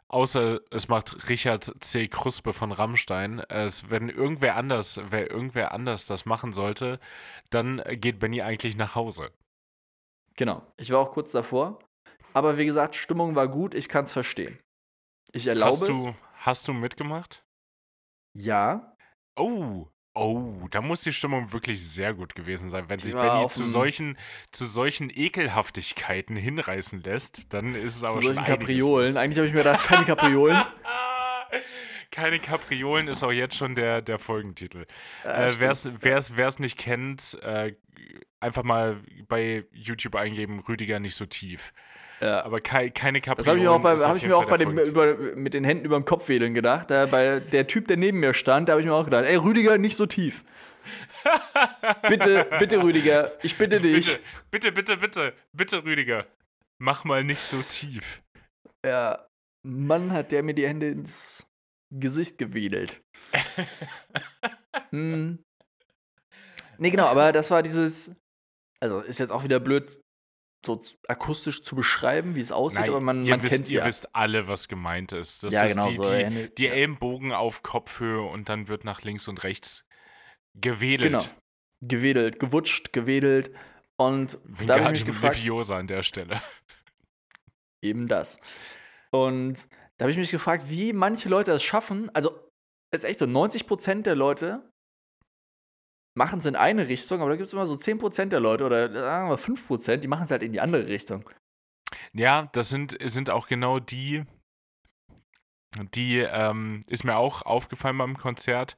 [0.08, 2.08] außer es macht Richard C.
[2.08, 7.00] Kruspe von Rammstein, es, wenn irgendwer anders, wer irgendwer anders das machen sollte,
[7.50, 9.32] dann geht Benny eigentlich nach Hause.
[10.36, 10.64] Genau.
[10.78, 11.80] Ich war auch kurz davor.
[12.34, 14.60] Aber wie gesagt, Stimmung war gut, ich kann es verstehen.
[15.32, 15.90] Ich erlaube Hast es.
[15.90, 17.44] du, hast du mitgemacht?
[18.36, 18.96] Ja.
[19.36, 22.86] Oh, oh, da muss die Stimmung wirklich sehr gut gewesen sein.
[22.88, 24.18] Wenn Die sich Benny zu solchen,
[24.52, 29.18] zu solchen Ekelhaftigkeiten hinreißen lässt, dann ist es aber Zu schon solchen Kapriolen.
[29.18, 30.62] Eigentlich habe ich mir gedacht, keine Kapriolen.
[32.12, 34.86] Keine Kapriolen ist auch jetzt schon der, der Folgentitel.
[35.24, 35.56] Ja, äh.
[35.60, 37.74] Wer es nicht kennt, äh,
[38.40, 41.74] einfach mal bei YouTube eingeben, Rüdiger nicht so tief.
[42.24, 42.44] Ja.
[42.44, 43.48] Aber kei, keine Das Kapriolen.
[43.48, 45.86] habe ich mir auch bei, hab ich mir auch bei dem, über, mit den Händen
[45.86, 46.92] über dem Kopf wedeln gedacht.
[46.92, 49.36] Äh, bei der Typ, der neben mir stand, da habe ich mir auch gedacht, ey
[49.36, 50.44] Rüdiger, nicht so tief.
[52.10, 54.20] bitte, bitte Rüdiger, ich bitte dich.
[54.52, 56.26] Bitte, bitte, bitte, bitte, bitte, Rüdiger.
[56.80, 58.22] Mach mal nicht so tief.
[58.86, 59.26] Ja,
[59.66, 61.50] Mann, hat der mir die Hände ins
[61.90, 63.02] Gesicht gewedelt.
[64.90, 65.40] hm.
[66.78, 68.16] Nee, genau, aber das war dieses,
[68.82, 70.03] also ist jetzt auch wieder blöd,
[70.66, 73.80] so akustisch zu beschreiben, wie es aussieht, Nein, aber man, ihr, man wisst, kennt ihr
[73.80, 73.86] ja.
[73.86, 75.44] wisst alle, was gemeint ist.
[75.44, 76.72] Das Ja, ist genau die, so, die, ja.
[76.72, 79.86] Ellenbogen auf Kopfhöhe und dann wird nach links und rechts
[80.56, 81.12] gewedelt.
[81.12, 81.26] Genau.
[81.82, 83.52] Gewedelt, gewutscht, gewedelt.
[83.98, 86.42] Und da habe ich mich gefragt, Leviosa an der Stelle.
[87.82, 88.40] eben das.
[89.12, 92.10] Und da habe ich mich gefragt, wie manche Leute es schaffen.
[92.14, 92.50] Also,
[92.92, 94.72] es ist echt so, 90% der Leute
[96.16, 98.92] machen es in eine Richtung, aber da gibt es immer so 10% der Leute oder
[98.92, 101.30] sagen wir 5%, die machen es halt in die andere Richtung.
[102.14, 104.24] Ja, das sind, sind auch genau die,
[105.96, 108.78] die, ähm, ist mir auch aufgefallen beim Konzert,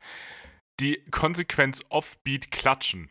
[0.80, 3.10] die Konsequenz Offbeat klatschen.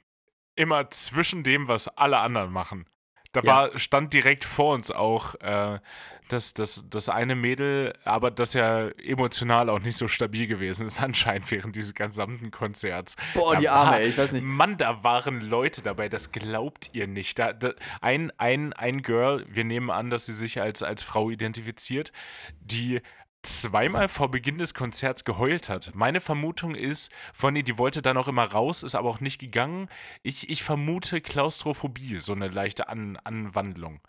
[0.57, 2.89] Immer zwischen dem, was alle anderen machen.
[3.33, 3.47] Da Ja.
[3.47, 5.81] war, stand direkt vor uns auch äh,
[6.29, 11.01] das, das, das eine Mädel, aber das ja emotional auch nicht so stabil gewesen ist,
[11.03, 13.17] anscheinend während dieses gesamten Konzerts.
[13.35, 14.45] Boah, Da die Arme, war- ey, ich weiß nicht.
[14.45, 17.39] Mann, da waren Leute dabei, das glaubt ihr nicht.
[17.39, 21.31] Da, da, ein, ein, ein Girl, wir nehmen an, dass sie sich als, als Frau
[21.31, 22.13] identifiziert,
[22.61, 23.01] die
[23.43, 25.91] zweimal vor Beginn des Konzerts geheult hat.
[25.95, 29.89] Meine Vermutung ist, Vonny, die wollte dann auch immer raus, ist aber auch nicht gegangen.
[30.23, 34.01] Ich, ich vermute Klaustrophobie, so eine leichte an Anwandlung.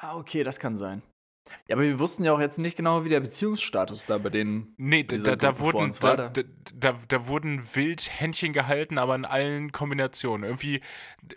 [0.00, 1.02] Ah, okay, das kann sein.
[1.68, 4.74] Ja, aber wir wussten ja auch jetzt nicht genau, wie der Beziehungsstatus da bei denen.
[4.76, 6.28] Nee, da, da, vor wurden, da, da.
[6.28, 6.42] da,
[6.74, 10.44] da, da wurden wild Händchen gehalten, aber in allen Kombinationen.
[10.44, 10.80] Irgendwie,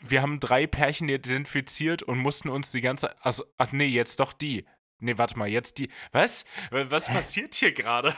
[0.02, 3.22] wir haben drei Pärchen identifiziert und mussten uns die ganze.
[3.24, 4.65] Also, ach nee, jetzt doch die.
[5.00, 5.89] Nee, warte mal, jetzt die.
[6.12, 6.46] Was?
[6.72, 8.15] Was passiert hier gerade?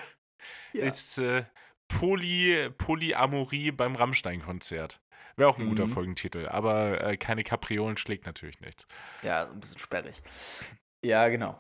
[0.73, 0.86] Ja.
[0.86, 1.45] Ist äh,
[1.88, 5.02] Poly, Polyamorie beim Rammstein-Konzert.
[5.36, 5.91] Wäre auch ein guter Mhm.
[5.91, 8.88] Folgentitel, aber äh, keine Kapriolen schlägt natürlich nichts.
[9.23, 10.21] Ja, ein bisschen sperrig.
[11.02, 11.60] Ja, genau.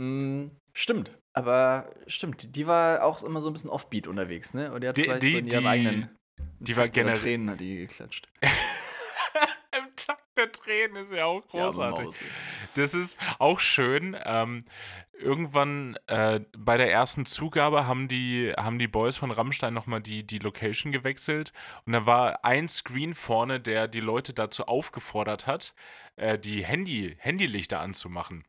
[0.00, 1.16] Mm, stimmt.
[1.32, 4.72] Aber stimmt, die- war auch immer so ein bisschen offbeat unterwegs, ne?
[4.72, 6.18] Und die hat Die- vielleicht die- so in ihrem die- eigenen
[6.58, 8.28] die war generell- Tränen hat die geklatscht.
[9.72, 12.06] Im Takt der Tränen ist ja auch großartig.
[12.08, 12.26] Ey.
[12.74, 14.16] Das ist auch schön.
[14.24, 14.64] Ähm,
[15.12, 20.26] irgendwann äh, bei der ersten Zugabe haben die, haben die Boys von Rammstein nochmal die,
[20.26, 21.52] die Location gewechselt.
[21.86, 25.74] Und da war ein Screen vorne, der die Leute dazu aufgefordert hat,
[26.16, 28.44] äh, die Handy, Handylichter anzumachen.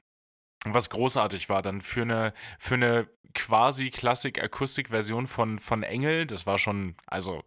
[0.66, 6.26] Was großartig war dann für eine, für eine quasi Klassik-Akustik-Version von, von Engel.
[6.26, 7.44] Das war schon, also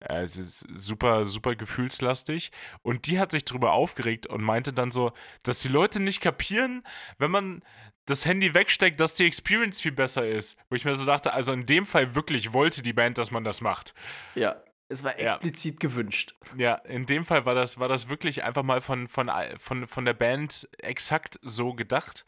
[0.00, 2.52] äh, super, super gefühlslastig.
[2.82, 6.84] Und die hat sich drüber aufgeregt und meinte dann so, dass die Leute nicht kapieren,
[7.18, 7.62] wenn man
[8.06, 10.58] das Handy wegsteckt, dass die Experience viel besser ist.
[10.68, 13.44] Wo ich mir so dachte, also in dem Fall wirklich wollte die Band, dass man
[13.44, 13.94] das macht.
[14.34, 15.26] Ja, es war Ja.
[15.32, 16.34] explizit gewünscht.
[16.56, 20.04] Ja, in dem Fall war das, war das wirklich einfach mal von, von, von, von
[20.04, 22.24] der Band exakt so gedacht.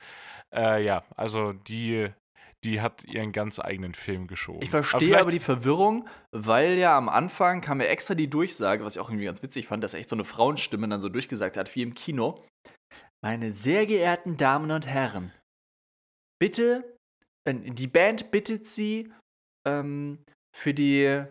[0.55, 2.09] Äh, ja, also die,
[2.65, 4.63] die hat ihren ganz eigenen Film geschoben.
[4.63, 8.85] Ich verstehe vielleicht- aber die Verwirrung, weil ja am Anfang kam ja extra die Durchsage,
[8.85, 11.57] was ich auch irgendwie ganz witzig fand, dass echt so eine Frauenstimme dann so durchgesagt
[11.57, 12.45] hat, wie im Kino.
[13.25, 15.33] Meine sehr geehrten Damen und Herren,
[16.41, 16.97] bitte,
[17.49, 19.13] die Band bittet Sie
[19.67, 20.25] ähm,
[20.57, 21.25] für die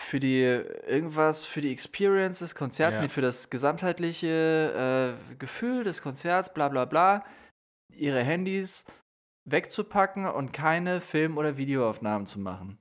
[0.00, 3.02] für die irgendwas, für die Experience des Konzerts, Ja.
[3.02, 7.24] nee, für das gesamtheitliche äh, Gefühl des Konzerts, bla bla bla,
[7.92, 8.84] ihre Handys
[9.44, 12.78] wegzupacken und keine Film- oder Videoaufnahmen zu machen.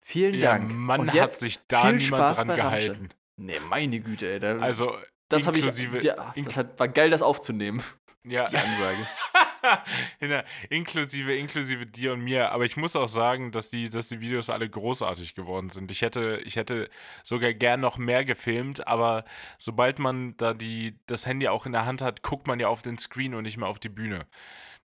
[0.00, 0.72] Vielen ja, Dank.
[0.72, 2.92] Mann und hat jetzt sich da viel niemand Spaß dran bei Rammstein.
[2.92, 3.08] gehalten.
[3.36, 4.40] Nee, meine Güte, ey.
[4.40, 4.96] Da, Also,
[5.28, 6.02] das habe ich.
[6.02, 7.82] Ja, das hat, war geil, das aufzunehmen,
[8.24, 8.46] ja.
[8.46, 9.06] die Ansage.
[10.70, 12.52] inklusive, inklusive dir und mir.
[12.52, 15.90] Aber ich muss auch sagen, dass die, dass die Videos alle großartig geworden sind.
[15.90, 16.88] Ich hätte, ich hätte
[17.22, 19.24] sogar gern noch mehr gefilmt, aber
[19.58, 22.82] sobald man da die, das Handy auch in der Hand hat, guckt man ja auf
[22.82, 24.26] den Screen und nicht mehr auf die Bühne.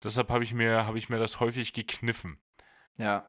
[0.03, 2.37] Deshalb habe ich, mir, hab ich mir das häufig gekniffen.
[2.97, 3.27] Ja.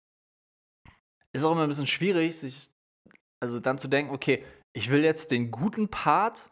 [1.33, 2.71] Ist auch immer ein bisschen schwierig, sich
[3.41, 6.51] also dann zu denken, okay, ich will jetzt den guten Part,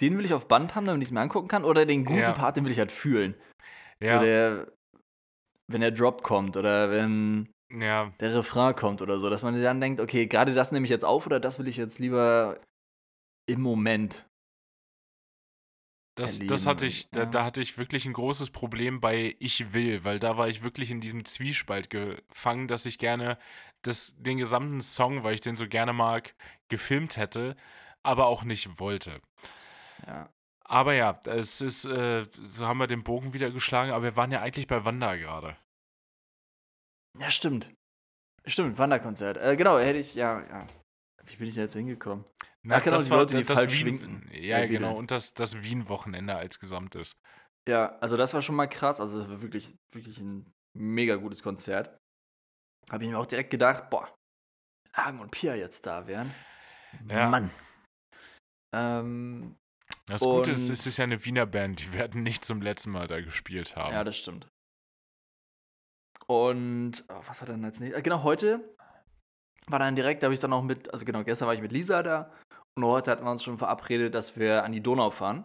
[0.00, 2.20] den will ich auf Band haben, damit ich es mir angucken kann, oder den guten
[2.20, 2.32] Ja.
[2.32, 3.34] Part, den will ich halt fühlen.
[4.00, 4.72] Ja, So der,
[5.68, 9.80] wenn der Drop kommt oder wenn ja, der Refrain kommt oder so, dass man dann
[9.80, 12.60] denkt, okay, gerade das nehme ich jetzt auf oder das will ich jetzt lieber
[13.46, 14.26] im Moment.
[16.16, 17.26] Das, erleben das hatte ich, da, ja.
[17.26, 20.90] da hatte ich wirklich ein großes Problem bei Ich will, weil da war ich wirklich
[20.90, 23.38] in diesem Zwiespalt gefangen, dass ich gerne
[23.82, 26.34] das, den gesamten Song, weil ich den so gerne mag,
[26.68, 27.54] gefilmt hätte,
[28.02, 29.20] aber auch nicht wollte.
[30.06, 30.30] Ja.
[30.68, 34.32] Aber ja, es ist, äh, so haben wir den Bogen wieder geschlagen, aber wir waren
[34.32, 35.56] ja eigentlich bei Wanda gerade.
[37.18, 37.72] Ja, stimmt.
[38.44, 39.36] Stimmt, Wanderkonzert.
[39.38, 40.66] Äh, genau, hätte ich, ja, ja.
[41.24, 42.24] Wie bin ich da jetzt hingekommen?
[42.62, 44.28] Na, Ach genau, die Leute, die das falsch Wien, schwinken.
[44.32, 47.20] Ja, Ja, genau, und das, das Wien-Wochenende als Gesamtes.
[47.68, 49.00] Ja, also das war schon mal krass.
[49.00, 51.96] Also das war wirklich, wirklich ein mega gutes Konzert.
[52.90, 54.12] Habe ich mir auch direkt gedacht, boah,
[54.84, 56.34] wenn Hagen und Pia jetzt da wären.
[57.08, 57.28] Ja.
[57.28, 57.50] Mann.
[58.74, 59.56] Ähm,
[60.06, 62.90] Das Gute ist, Und- es ist ja eine Wiener Band, die werden nicht zum letzten
[62.90, 63.92] Mal da gespielt haben.
[63.92, 64.46] ja, das stimmt.
[66.26, 67.98] Und oh, was war dann als nächstes?
[67.98, 68.74] Äh, Genau, heute
[69.68, 71.72] war dann direkt, da habe ich dann auch mit, also genau, gestern war ich mit
[71.72, 72.32] Lisa da
[72.76, 75.44] und heute hatten wir uns schon verabredet, dass wir an die Donau fahren.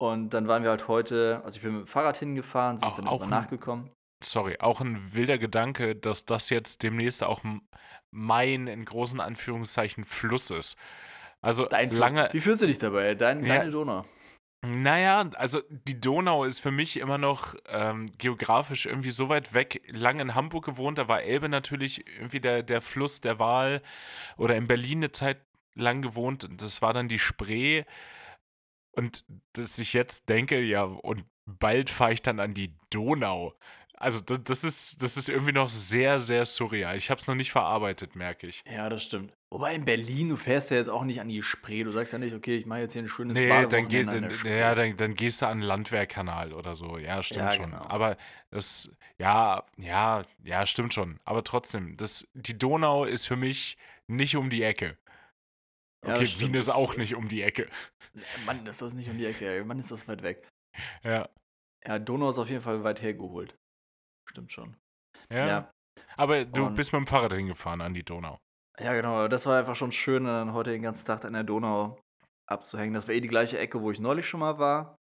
[0.00, 2.92] Und dann waren wir halt heute, also ich bin mit dem Fahrrad hingefahren, sie ist
[2.92, 3.90] Auch- dann auch ein- nachgekommen.
[4.22, 7.42] sorry, auch ein wilder Gedanke, dass das jetzt demnächst auch
[8.10, 10.76] mein, in großen Anführungszeichen, Fluss ist.
[11.44, 13.14] Also Dein lange, Wie fühlst du dich dabei?
[13.14, 13.58] Dein, Ja.
[13.58, 14.04] Deine Donau.
[14.62, 19.82] naja, also die Donau ist für mich immer noch ähm, geografisch irgendwie so weit weg.
[19.88, 23.82] Lange in Hamburg gewohnt, da war Elbe natürlich irgendwie der, der Fluss der Wahl.
[24.38, 27.84] Oder in Berlin eine Zeit lang gewohnt, das war dann die Spree.
[28.92, 33.52] Und dass ich jetzt denke, ja, und bald fahre ich dann an die Donau.
[33.96, 36.96] Also das, ist, das ist irgendwie noch sehr, sehr surreal.
[36.96, 38.62] Ich habe es noch nicht verarbeitet, merke ich.
[38.70, 39.32] Ja, das stimmt.
[39.50, 41.84] Wobei in Berlin, du fährst ja jetzt auch nicht an die Spree.
[41.84, 44.28] Du sagst ja nicht, okay, ich mache jetzt hier ein schönes Nee, dann, gehst, an
[44.44, 46.98] ja, dann, dann gehst du an den Landwehrkanal oder so.
[46.98, 47.70] Ja, stimmt Ja, schon.
[47.70, 47.84] genau.
[47.84, 48.16] Aber
[48.50, 51.20] das, ja, ja, ja, stimmt schon.
[51.24, 53.78] Aber trotzdem, das, die Donau ist für mich
[54.08, 54.98] nicht um die Ecke.
[56.04, 56.48] Ja, Okay, stimmt.
[56.52, 57.68] Wien ist auch nicht um die Ecke.
[58.44, 59.64] Mann, ist das nicht um die Ecke.
[59.64, 60.48] Mann, ist das weit weg.
[61.04, 61.28] Ja,
[61.86, 63.54] Ja, Donau ist auf jeden Fall weit hergeholt.
[64.28, 64.76] Stimmt schon.
[65.30, 65.46] ja.
[65.46, 65.70] Ja,
[66.16, 68.38] Aber du Und- bist mit dem Fahrrad hingefahren an die Donau.
[68.78, 69.28] ja genau.
[69.28, 72.00] Das war einfach schon schön, dann heute den ganzen Tag an der Donau
[72.50, 72.94] abzuhängen.
[72.94, 74.96] Das war eh die gleiche Ecke, wo ich neulich schon mal war.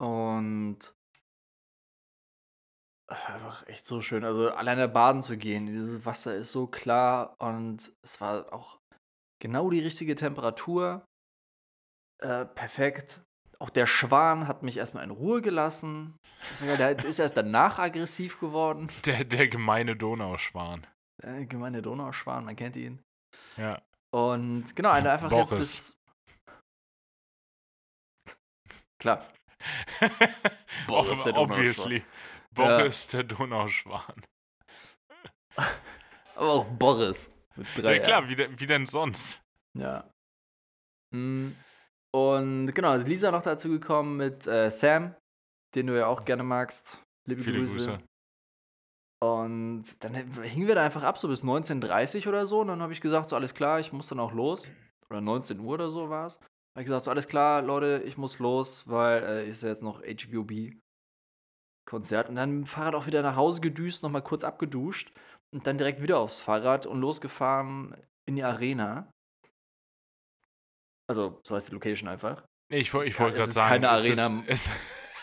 [0.00, 0.78] Und
[3.10, 4.24] es war einfach echt so schön.
[4.24, 8.78] Also alleine baden zu gehen, dieses Wasser ist so klar und es war auch
[9.40, 11.04] genau die richtige Temperatur.
[12.20, 13.22] Äh, perfekt.
[13.60, 16.16] Auch der Schwan hat mich erstmal in Ruhe gelassen.
[16.60, 18.88] Der ist erst danach aggressiv geworden.
[19.04, 20.86] Der, der gemeine Donauschwan.
[21.22, 23.02] Der gemeine Donauschwan, man kennt ihn.
[23.56, 23.82] Ja.
[24.14, 25.50] Und genau, einfach Boris.
[25.50, 25.96] jetzt bis.
[29.00, 29.26] Klar.
[30.86, 31.36] Boris, der Donauschwan.
[31.36, 32.04] Obviously.
[32.54, 34.24] Boris, der Donauschwan.
[36.36, 37.32] Aber auch Boris.
[37.56, 39.40] Mit drei Ja klar, wie, wie denn sonst?
[39.76, 40.08] Ja.
[41.12, 41.50] Mm,
[42.14, 45.14] Und genau, ist Lisa noch dazu gekommen mit äh, Sam,
[45.74, 47.02] den du ja auch gerne magst.
[47.26, 47.74] Liebe Viele Grüße.
[47.74, 47.98] Grüße.
[49.20, 52.60] Und dann hingen wir da einfach ab, so bis 19.30 oder so.
[52.60, 54.64] Und dann habe ich gesagt, so alles klar, ich muss dann auch los.
[55.10, 56.36] Oder 19 Uhr oder so war es.
[56.36, 59.82] Habe ich gesagt, so alles klar, Leute, ich muss los, weil äh, ist ja jetzt
[59.82, 60.78] noch HVB-Konzert.
[62.28, 65.12] Und dann mit dem Fahrrad auch wieder nach Hause gedüst, nochmal kurz abgeduscht.
[65.50, 69.10] Und dann direkt wieder aufs Fahrrad und losgefahren in die Arena.
[71.08, 72.44] Also, so heißt die Location einfach.
[72.70, 74.44] Ich, ich wollte gerade sagen, keine es Arena.
[74.46, 74.70] Ist,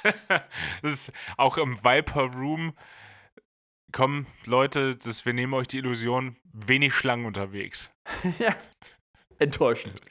[0.04, 0.14] es,
[0.82, 2.76] es ist auch im Viper Room.
[3.92, 7.92] Komm, Leute, das, wir nehmen euch die Illusion, wenig Schlangen unterwegs.
[8.40, 8.56] ja.
[9.38, 10.02] Enttäuschend.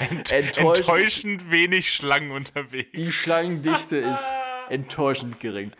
[0.00, 0.88] Ent, Enttäuschend.
[0.88, 2.92] Enttäuschend wenig Schlangen unterwegs.
[2.92, 4.34] Die Schlangendichte ist
[4.68, 5.72] enttäuschend gering.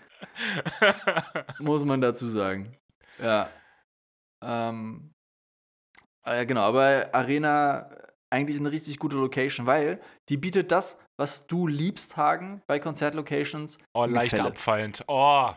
[1.59, 2.77] Muss man dazu sagen.
[3.19, 3.51] Ja.
[4.43, 5.13] Ähm.
[6.25, 7.89] Äh, genau, aber Arena
[8.37, 13.79] eigentlich eine richtig gute Location, weil die bietet das, was du liebst, Hagen, bei Konzertlocations.
[13.95, 14.49] oh, leicht Gefälle.
[14.51, 15.05] abfallend.
[15.09, 15.51] Oh,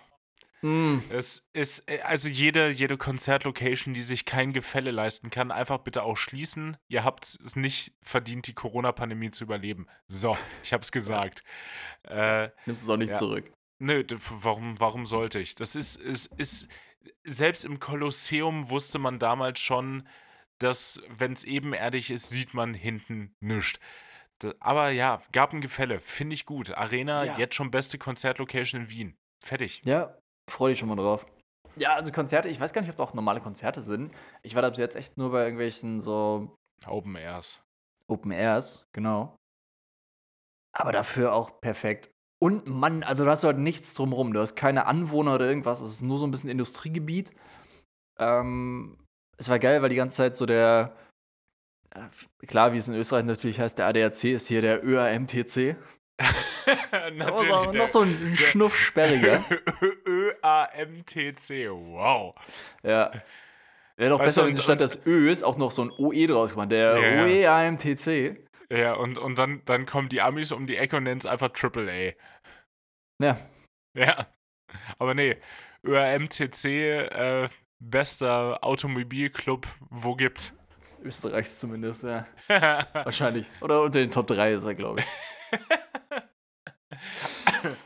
[0.62, 5.78] Mm, es ist, äh, also jede, jede Konzertlocation, die sich kein Gefälle leisten kann, einfach
[5.78, 6.76] bitte auch schließen.
[6.90, 9.88] Ihr habt es nicht verdient, die Corona-Pandemie zu überleben.
[10.10, 11.44] So, ich hab's gesagt.
[12.10, 13.16] Äh, nimmst es auch nicht Ja.
[13.16, 13.52] zurück.
[13.78, 14.04] Nö,
[14.42, 15.56] warum, warum sollte ich?
[15.56, 16.68] Das ist, es ist,
[17.24, 20.08] selbst im Kolosseum wusste man damals schon,
[20.60, 23.80] dass, wenn es ebenerdig ist, sieht man hinten nichts.
[24.60, 26.72] Aber ja, gab ein Gefälle, finde ich gut.
[26.72, 27.38] Arena, Ja.
[27.38, 29.18] jetzt schon beste Konzertlocation in Wien.
[29.44, 29.82] Fertig.
[29.84, 30.18] Ja,
[30.50, 31.26] freu dich schon mal drauf.
[31.76, 34.14] Ja, also Konzerte, ich weiß gar nicht, ob da auch normale Konzerte sind.
[34.44, 36.56] Ich war da bis jetzt echt nur bei irgendwelchen so
[36.88, 37.62] Open Airs.
[38.08, 39.36] Open Airs, genau.
[40.76, 42.10] Aber dafür auch perfekt.
[42.42, 44.32] Und Mann, also da hast du halt nichts drumrum.
[44.34, 45.82] Du hast keine Anwohner oder irgendwas.
[45.82, 47.34] Es ist nur so ein bisschen Industriegebiet.
[48.18, 48.98] Ähm,
[49.40, 50.96] es war geil, weil die ganze Zeit so der,
[51.96, 55.76] äh, klar, wie es in Österreich natürlich heißt, der ADAC ist hier der ÖAMTC.
[57.14, 57.54] Natürlich.
[57.54, 59.44] Aber noch so ein Schnuff sperriger.
[60.06, 62.36] ÖAMTC, wow.
[62.84, 63.12] ja.
[63.96, 66.72] Wäre doch Weißt besser, wenn statt des Ös auch noch so ein OE draus gemacht.
[66.72, 67.24] Der Ja.
[67.24, 68.38] OEAMTC.
[68.72, 71.52] Ja, und, und dann, dann kommen die Amis um die Ecke und nennen es einfach
[71.54, 72.14] AAA.
[73.22, 73.40] Ja.
[73.98, 74.28] Ja.
[75.00, 75.38] Aber nee,
[75.84, 77.50] ÖRMTC, äh,
[77.80, 80.54] bester Automobilclub, wo gibt.
[81.02, 82.26] Österreichs zumindest, ja.
[82.94, 83.50] Wahrscheinlich.
[83.62, 85.06] Oder unter den Top 3 ist er, glaube ich.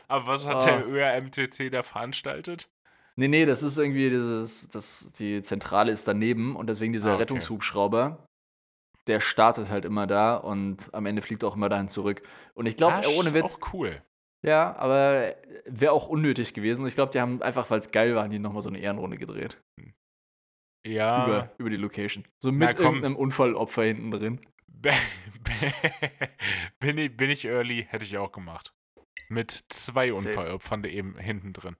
[0.08, 0.66] Aber was hat Ah.
[0.66, 2.68] der ÖRMTC da veranstaltet?
[3.16, 7.14] Nee, nee, das ist irgendwie dieses, das, die Zentrale ist daneben und deswegen dieser Ah,
[7.14, 7.22] okay.
[7.22, 8.26] Rettungshubschrauber,
[9.06, 12.22] der startet halt immer da und am Ende fliegt auch immer dahin zurück.
[12.54, 14.02] Und ich glaube, Ah, ohne Witz, Auch cool.
[14.44, 16.86] Ja, aber wäre auch unnötig gewesen.
[16.86, 19.58] Ich glaube, die haben einfach, weil es geil war, die nochmal so eine Ehrenrunde gedreht.
[20.86, 21.26] Ja.
[21.26, 22.26] Über, über die Location.
[22.42, 22.86] So mit komm.
[22.86, 24.40] irgendeinem Unfallopfer hinten drin.
[26.78, 28.74] bin, ich, bin ich early, hätte ich auch gemacht.
[29.30, 31.76] Mit zwei Unfallopfern eben hinten drin.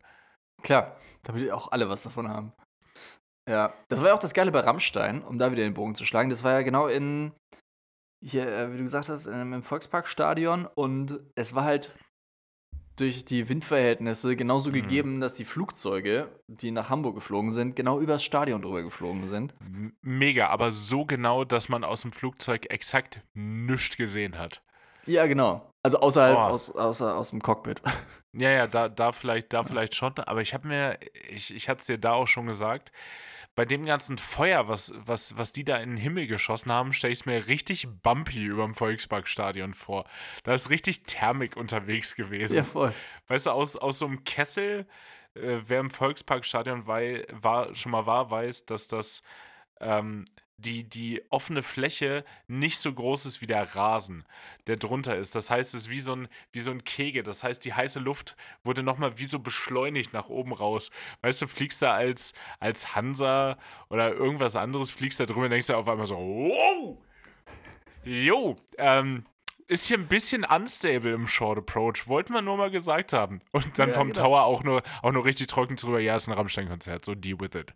[0.62, 2.54] Klar, damit auch alle was davon haben.
[3.46, 6.06] Ja, das war ja auch das Geile bei Rammstein, um da wieder den Bogen zu
[6.06, 6.30] schlagen.
[6.30, 7.32] Das war ja genau in,
[8.24, 11.98] hier, äh, wie du gesagt hast, in, im Volksparkstadion und es war halt
[12.96, 14.74] durch die Windverhältnisse genauso Mhm.
[14.74, 19.54] gegeben, dass die Flugzeuge, die nach Hamburg geflogen sind, genau übers Stadion drüber geflogen sind.
[20.02, 24.62] Mega, aber so genau, dass man aus dem Flugzeug exakt nichts gesehen hat.
[25.06, 25.70] Ja, genau.
[25.82, 26.40] Also außerhalb Oh.
[26.40, 27.82] aus, außer, aus dem Cockpit.
[28.32, 31.80] Ja, ja, da, da vielleicht, da vielleicht schon, aber ich habe mir, ich, ich hatte
[31.80, 32.90] es dir da auch schon gesagt,
[33.54, 37.12] bei dem ganzen Feuer, was, was, was die da in den Himmel geschossen haben, stelle
[37.12, 40.06] ich es mir richtig bumpy über dem Volksparkstadion vor.
[40.42, 42.56] Da ist richtig Thermik unterwegs gewesen.
[42.56, 42.92] ja, voll.
[43.28, 44.86] Weißt du, aus, aus so einem Kessel,
[45.34, 49.22] äh, wer im Volksparkstadion wei war, schon mal war, weiß, dass das
[49.80, 50.24] ähm,
[50.56, 54.24] die, die offene Fläche nicht so groß ist wie der Rasen,
[54.66, 55.34] der drunter ist.
[55.34, 57.22] Das heißt, es ist wie so ein, wie so ein Kegel.
[57.22, 60.90] Das heißt, die heiße Luft wurde nochmal wie so beschleunigt nach oben raus.
[61.22, 65.66] Weißt du, fliegst da als, als Hansa oder irgendwas anderes, fliegst da drüber und denkst
[65.66, 66.98] du auf einmal so, wow!
[68.04, 69.24] Jo, ähm,
[69.68, 72.06] ist hier ein bisschen unstable im Short Approach.
[72.06, 73.40] Wollten wir nur mal gesagt haben.
[73.52, 74.24] Und dann Ja, vom genau.
[74.24, 76.00] Tower auch nur, auch nur richtig trocken drüber.
[76.00, 77.04] Ja, ist ein Rammstein-Konzert.
[77.04, 77.74] So, deal with it.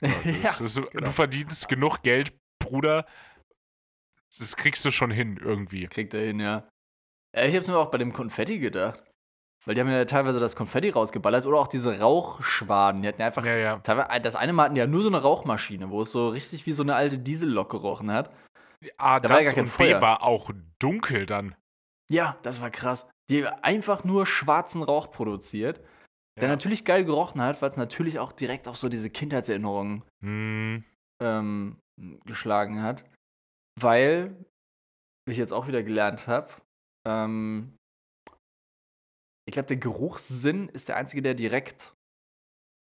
[0.00, 0.06] So,
[0.42, 1.06] das Ja, ist, genau.
[1.06, 3.06] Du verdienst genug Geld, Bruder.
[4.38, 5.86] Das kriegst du schon hin, irgendwie.
[5.86, 6.68] Kriegt er hin, ja.
[7.34, 9.00] ich hab's mir auch bei dem Konfetti gedacht.
[9.64, 13.02] Weil die haben ja teilweise das Konfetti rausgeballert oder auch diese Rauchschwaden.
[13.02, 13.44] Die hatten ja einfach.
[13.44, 13.78] Ja, ja.
[14.20, 16.72] Das eine Mal hatten die ja nur so eine Rauchmaschine, wo es so richtig wie
[16.72, 18.30] so eine alte Diesellok gerochen hat.
[18.98, 20.00] A, Da war ja das gar kein und B Feuer.
[20.00, 21.54] war auch dunkel dann.
[22.10, 23.08] Ja, das war krass.
[23.30, 25.80] Die einfach nur schwarzen Rauch produziert,
[26.38, 26.48] der Ja.
[26.54, 30.84] natürlich geil gerochen hat, weil es natürlich auch direkt auf so diese Kindheitserinnerungen Hm,
[31.20, 31.78] ähm,
[32.24, 33.04] geschlagen hat.
[33.80, 34.36] Weil,
[35.26, 36.52] wie ich jetzt auch wieder gelernt habe,
[37.06, 37.76] ähm,
[39.48, 41.94] ich glaube, der Geruchssinn ist der einzige, der direkt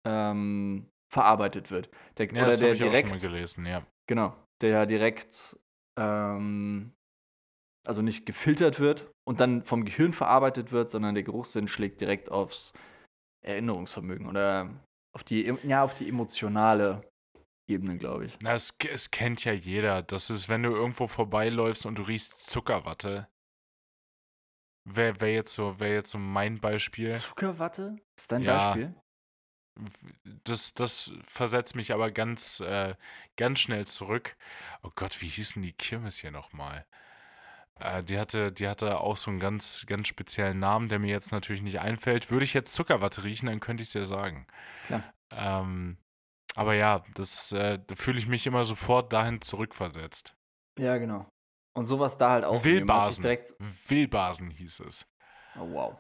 [0.06, 1.90] ähm, verarbeitet wird.
[2.18, 3.86] Der, ja, oder der direkt, gelesen, ja.
[4.08, 5.60] genau, der ja direkt,
[5.98, 6.94] ähm,
[7.86, 12.32] also nicht gefiltert wird und dann vom Gehirn verarbeitet wird, sondern der Geruchssinn schlägt direkt
[12.32, 12.74] aufs
[13.46, 14.70] Erinnerungsvermögen oder
[15.16, 17.02] auf die, ja, auf die emotionale
[17.70, 18.38] Ebene, glaube ich.
[18.42, 20.02] Na, es, es kennt ja jeder.
[20.02, 23.28] Das ist, wenn du irgendwo vorbeiläufst und du riechst Zuckerwatte.
[24.90, 27.12] Wäre wär jetzt, so, wär jetzt so mein Beispiel.
[27.12, 27.98] Zuckerwatte?
[28.18, 28.70] Ist dein Ja.
[28.70, 28.96] Beispiel?
[30.44, 32.96] Das, das versetzt mich aber ganz, äh,
[33.36, 34.36] ganz schnell zurück.
[34.84, 36.86] Oh Gott, wie hießen die Kirmes hier nochmal?
[37.80, 41.32] Äh, die, hatte, die hatte auch so einen ganz, ganz speziellen Namen, der mir jetzt
[41.32, 42.32] natürlich nicht einfällt.
[42.32, 44.48] Würde ich jetzt Zuckerwatte riechen, dann könnte ich es dir sagen.
[44.86, 45.04] Klar.
[45.32, 45.98] Ähm,
[46.56, 50.36] aber ja, das, äh, da fühle ich mich immer sofort dahin zurückversetzt.
[50.80, 51.28] Ja, genau.
[51.76, 52.64] Und sowas da halt auch.
[52.64, 53.22] Wildbasen.
[53.22, 53.54] Direkt,
[53.88, 55.08] Wildbasen hieß es.
[55.60, 55.96] oh, wow.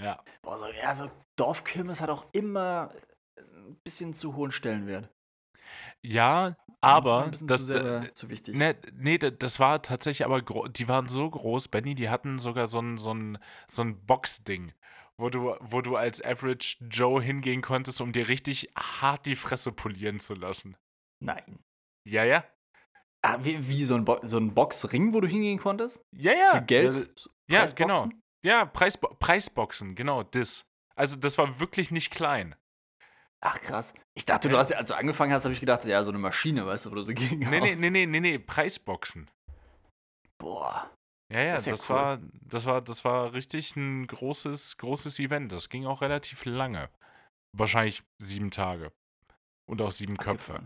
[0.00, 0.22] Ja.
[0.42, 2.90] Boah, so, ja, so Dorfkirmes hat auch immer
[3.68, 5.08] ein bisschen zu hohen Stellenwert.
[6.02, 8.54] Ja, Das aber ein bisschen das, zu, sehr, zu wichtig.
[8.56, 12.66] Ne, nee, da- das war tatsächlich aber, die waren so groß, Benny, die hatten sogar
[12.66, 14.72] so ein, so ein, so ein Box-Ding,
[15.18, 19.72] wo du, wo du als Average Joe hingehen konntest, um dir richtig hart die Fresse
[19.72, 20.76] polieren zu lassen.
[21.22, 21.58] Nein.
[22.08, 22.44] Ja, ja.
[23.22, 26.00] Ah, wie, wie so, ein Bo so ein Boxring, wo du hingehen konntest?
[26.12, 26.50] Ja, ja.
[26.52, 26.96] Für Geld?
[26.96, 27.06] Äh,
[27.50, 28.08] Ja, genau.
[28.42, 30.64] Ja, Preisbo Preisboxen, genau, das.
[30.94, 32.54] Also, das war wirklich nicht klein.
[33.42, 33.94] Ach, krass.
[34.14, 34.60] Ich dachte, du Ja.
[34.60, 36.90] hast ja, als du angefangen hast, habe ich gedacht, ja, so eine Maschine, weißt du,
[36.90, 39.30] wo du so gegen Nee, nee, nee, nee, nee, nee, Preisboxen.
[40.38, 40.90] Boah.
[41.32, 42.00] Ja, ja, Das das, ja cool.
[42.02, 45.52] war, das war, das war richtig ein großes, großes Event.
[45.52, 46.90] Das ging auch relativ lange.
[47.56, 48.92] Wahrscheinlich sieben Tage.
[49.68, 50.60] Und auch sieben Köpfe.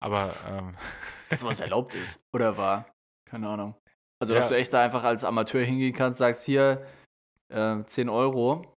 [0.00, 0.76] Aber ähm,
[1.30, 2.20] Das, was erlaubt ist.
[2.34, 2.92] Oder war.
[3.28, 3.74] Keine Ahnung.
[4.20, 4.40] Also, Ja.
[4.40, 6.86] dass du echt da einfach als Amateur hingehen kannst, sagst, hier,
[7.52, 8.71] äh, 10 Euro,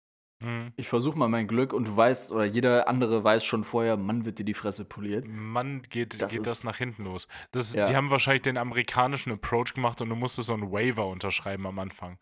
[0.43, 3.97] hm, ich versuche mal mein Glück und du weißt, oder jeder andere weiß schon vorher,
[3.97, 5.25] Mann wird dir die Fresse poliert.
[5.27, 7.27] Mann, geht, Das geht das ist- nach hinten los.
[7.51, 7.85] Das, Ja.
[7.85, 11.79] Die haben wahrscheinlich den amerikanischen Approach gemacht und du musstest so einen Waiver unterschreiben am
[11.79, 12.19] Anfang.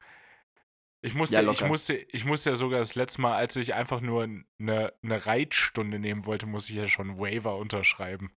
[1.04, 4.02] Ich musste, Ja, ich, musste, ich musste ja sogar das letzte Mal, als ich einfach
[4.02, 8.32] nur eine, eine Reitstunde nehmen wollte, musste ich ja schon einen Waiver unterschreiben.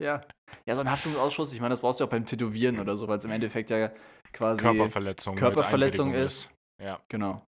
[0.00, 0.20] Ja.
[0.66, 3.18] Ja, so ein Haftungsausschuss, ich meine, das brauchst du auch beim Tätowieren oder so, weil
[3.18, 3.90] es im Endeffekt ja
[4.32, 4.62] quasi.
[4.62, 5.34] Körperverletzung.
[5.36, 6.50] Körperverletzung Einwilligung ist.
[6.80, 7.00] Ja.
[7.08, 7.44] Genau.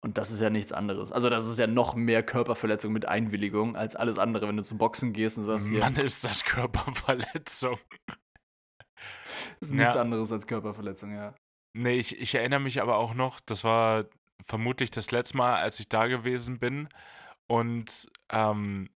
[0.00, 1.10] Und das ist ja nichts anderes.
[1.10, 4.78] Also, das ist ja noch mehr Körperverletzung mit Einwilligung als alles andere, wenn du zum
[4.78, 7.78] Boxen gehst und sagst, hier, Mann, ist das Körperverletzung.
[9.60, 10.00] ist nichts ja.
[10.00, 11.34] anderes als Körperverletzung, ja.
[11.74, 14.06] Nee, ich, ich erinnere mich aber auch noch, das war
[14.44, 16.88] vermutlich das letzte Mal, als ich da gewesen bin.
[17.46, 18.90] Und ähm,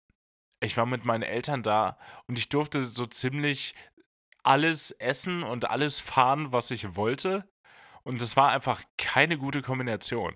[0.59, 3.75] ich war mit meinen Eltern da und ich durfte so ziemlich
[4.43, 7.47] alles essen und alles fahren, was ich wollte.
[8.03, 10.35] Und das war einfach keine gute Kombination.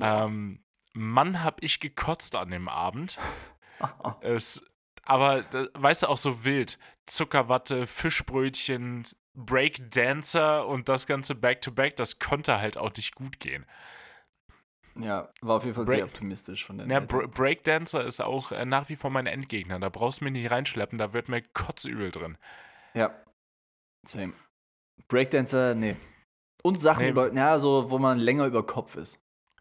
[0.00, 3.18] Ähm, Mann, hab ich gekotzt an dem Abend.
[4.20, 4.64] Es,
[5.02, 6.78] aber, weißt du, auch so wild.
[7.06, 9.02] Zuckerwatte, Fischbrötchen,
[9.34, 13.66] Breakdancer und das ganze Back-to-Back, das konnte halt auch nicht gut gehen.
[14.94, 17.18] Ja, war auf jeden Fall Break- sehr optimistisch von den Ja, Eltern.
[17.22, 19.80] Br Breakdancer ist auch äh, nach wie vor mein Endgegner.
[19.80, 22.38] Da brauchst du mich nicht reinschleppen, da wird mir kotzübel drin.
[22.94, 23.10] Ja.
[24.06, 24.34] Same.
[25.08, 25.96] Breakdancer, nee.
[26.62, 27.10] Und Sachen Nee.
[27.10, 29.18] über, ja, so, wo man länger über Kopf ist.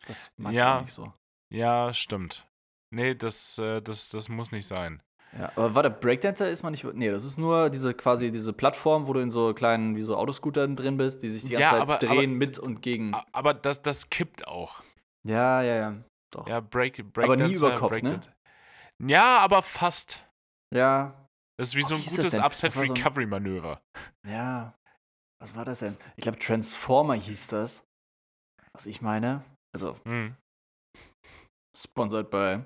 [0.08, 0.78] Das mag ich Ja.
[0.78, 1.14] auch nicht so.
[1.54, 2.48] Ja, stimmt.
[2.94, 5.02] Nee, das, äh, das, das muss nicht sein.
[5.38, 6.84] Ja, aber warte, Breakdancer ist man nicht.
[6.84, 10.18] Nee, das ist nur diese quasi diese Plattform, wo du in so kleinen, wie so
[10.18, 13.14] Autoscootern drin bist, die sich die ganze Ja, Zeit aber- drehen aber- mit und gegen.
[13.32, 14.84] Aber das, das kippt auch.
[15.26, 16.04] Ja, ja, ja.
[16.34, 16.48] Doch.
[16.48, 16.60] Ja.
[16.60, 18.00] Break, Aber nie Breakdancer, über Kopf, ne?
[18.02, 18.34] Breakdancer.
[19.04, 20.26] Ja, aber fast.
[20.74, 21.28] Ja.
[21.58, 22.38] Das ist wie Oh, so ein gutes
[22.76, 22.96] war so ein-.
[24.28, 24.76] Ja.
[25.42, 25.98] Was war das denn?
[26.18, 27.86] Ich glaube, Transformer hieß das.
[28.73, 29.44] Was ich meine.
[29.74, 30.36] Also, Hm.
[31.76, 32.63] sponsored by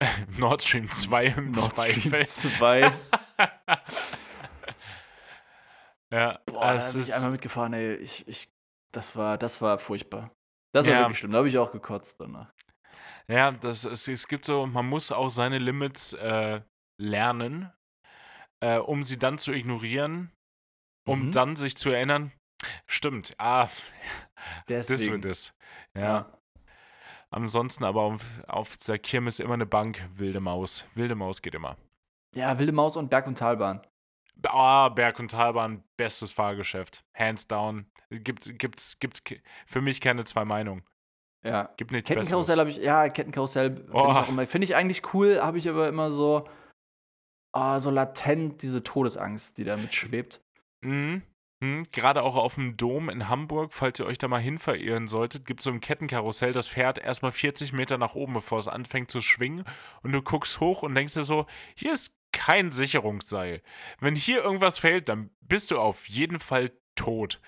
[0.38, 2.26] Nord Stream 2 im Nord Stream Zweifel.
[2.26, 2.92] 2.
[6.12, 7.94] ja, Boah, da bin ich einmal mitgefahren, ey.
[7.96, 8.48] Ich, ich,
[8.92, 10.30] das war, das war furchtbar.
[10.74, 11.00] Das war Ja.
[11.02, 11.32] wirklich schlimm.
[11.32, 12.52] Da habe ich auch gekotzt danach.
[13.28, 16.60] ja, das, es, es gibt so, man muss auch seine Limits äh,
[17.00, 17.72] lernen,
[18.60, 20.30] äh, um sie dann zu ignorieren,
[21.08, 21.32] um Mhm.
[21.32, 22.32] dann sich zu erinnern,
[22.86, 23.68] stimmt, ah,
[24.66, 25.12] Das Deswegen.
[25.12, 25.54] wird es.
[25.96, 26.30] Ja.
[27.30, 30.86] Ansonsten aber auf, auf der Kirmes immer eine Bank, wilde Maus.
[30.94, 31.76] Wilde Maus geht immer.
[32.34, 33.80] Ja, Wilde Maus und Berg- und Talbahn.
[34.46, 37.04] Ah, Berg- und Talbahn, bestes Fahrgeschäft.
[37.14, 37.86] Hands down.
[38.10, 39.22] Gibt, gibt's, gibt's
[39.66, 40.84] für mich keine zwei Meinungen.
[41.42, 41.70] Ja.
[41.76, 44.24] Gibt nichts Kettenkarussell habe ich, ja, Kettenkarussell Oh.
[44.40, 46.48] ich finde ich eigentlich cool, habe ich aber immer so,
[47.52, 50.40] ah, so latent diese Todesangst, die da mitschwebt.
[50.82, 51.22] Mhm.
[51.64, 51.86] Mhm.
[51.92, 55.46] Gerade auch auf dem Dom in Hamburg, falls ihr euch da mal hin verirren solltet,
[55.46, 59.10] gibt es so ein Kettenkarussell, das fährt erstmal 40 Meter nach oben, bevor es anfängt
[59.10, 59.64] zu schwingen.
[60.02, 63.62] Und du guckst hoch und denkst dir so, hier ist kein Sicherungsseil.
[64.00, 67.40] Wenn hier irgendwas fällt, dann bist du auf jeden Fall tot.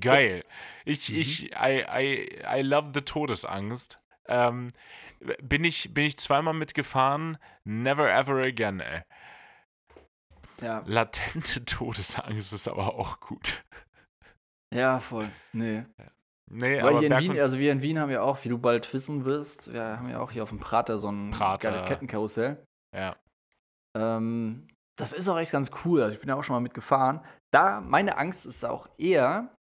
[0.00, 0.44] Geil.
[0.84, 1.16] Ich, Mhm.
[1.18, 3.98] ich, I, I, I love the Todesangst.
[4.28, 4.68] Ähm,
[5.42, 9.02] bin, ich, bin ich zweimal mitgefahren, never ever again, ey.
[10.60, 10.82] Ja.
[10.86, 13.64] Latente Todesangst ist aber auch gut.
[14.74, 15.30] Ja, voll.
[15.52, 15.84] Nee.
[16.52, 18.58] Nee, Weil aber hier in Wien, also wir in Wien haben ja auch, wie du
[18.58, 21.68] bald wissen wirst, wir haben ja auch hier auf dem Prater so ein Prater.
[21.70, 22.64] geiles Kettenkarussell.
[22.94, 23.16] ja.
[23.96, 26.02] Ähm, das ist auch echt ganz cool.
[26.02, 27.24] Also ich bin da auch schon mal mitgefahren.
[27.52, 29.52] Da, meine Angst ist auch eher,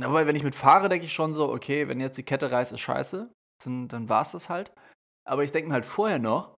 [0.00, 2.80] aber wenn ich mitfahre, denke ich schon so, okay, wenn jetzt die Kette reißt, ist
[2.80, 3.30] scheiße.
[3.64, 4.72] Dann, dann war es das halt.
[5.28, 6.54] Aber ich denke mir halt vorher noch,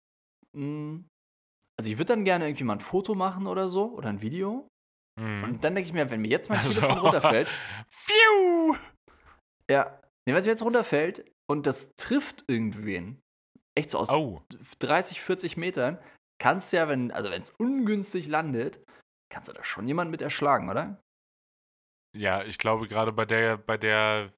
[0.56, 1.04] mh,
[1.78, 4.68] also ich würde dann gerne irgendwie mal ein Foto machen oder so oder ein Video.
[5.20, 5.44] Mhm.
[5.44, 7.52] Und dann denke ich mir, wenn mir jetzt mein Also- Telefon runterfällt,
[7.90, 8.76] Pfiou!
[9.70, 13.20] ja, nee, wenn es mir jetzt runterfällt und das trifft irgendwen,
[13.76, 14.42] echt so aus Oh,
[14.80, 15.98] 30, 40 Metern,
[16.40, 18.82] kannst du ja, wenn, also wenn es ungünstig landet,
[19.32, 21.00] kannst du da schon jemanden mit erschlagen, oder?
[22.16, 24.32] ja, ich glaube gerade bei der, bei der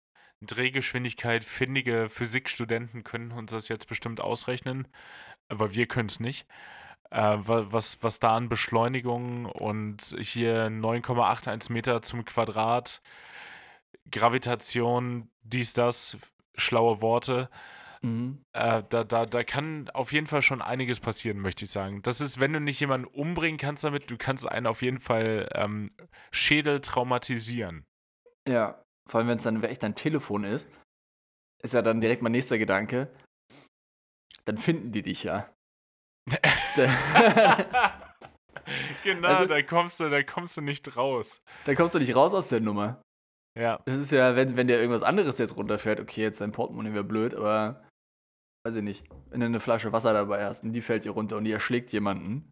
[0.45, 4.89] Drehgeschwindigkeit findige Physikstudenten können uns das jetzt bestimmt ausrechnen,
[5.51, 6.47] aber wir können es nicht.
[7.11, 13.00] Äh, wa- was, was da an Beschleunigung und hier 9,81 Meter zum Quadrat,
[14.11, 16.18] Gravitation, dies, das,
[16.57, 17.48] schlaue Worte,
[18.02, 18.42] Mhm.
[18.52, 22.02] Äh, da, da, da kann auf jeden Fall schon einiges passieren, möchte ich sagen.
[22.02, 25.48] Das ist, wenn du nicht jemanden umbringen kannst damit, du kannst einen auf jeden Fall
[25.54, 25.90] ähm,
[26.30, 27.84] Schädel traumatisieren.
[28.46, 30.68] Ja, vor allem, wenn es dann echt dein Telefon ist,
[31.62, 33.11] ist ja dann direkt mein nächster Gedanke.
[34.44, 35.50] Dann finden die dich ja.
[36.29, 36.39] Da-
[39.05, 41.41] genau, Also- da kommst du, da kommst du nicht raus.
[41.64, 43.01] dann kommst du nicht raus aus der Nummer.
[43.59, 43.81] Ja.
[43.87, 47.05] Das ist ja, wenn, wenn dir irgendwas anderes jetzt runterfällt, okay, jetzt dein Portemonnaie wäre
[47.05, 47.89] blöd, aber
[48.66, 49.07] weiß ich nicht.
[49.31, 51.91] Wenn du eine Flasche Wasser dabei hast und die fällt dir runter und die erschlägt
[51.93, 52.51] jemanden,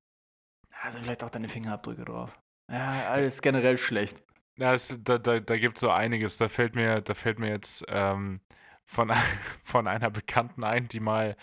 [0.80, 2.38] also vielleicht auch deine Fingerabdrücke drauf.
[2.72, 4.22] Ja, alles generell schlecht.
[4.56, 6.38] Ja, es, da da, da gibt es so einiges.
[6.38, 8.40] Da fällt mir, da fällt mir jetzt ähm,
[8.86, 9.12] von,
[9.64, 11.36] von einer Bekannten ein, die mal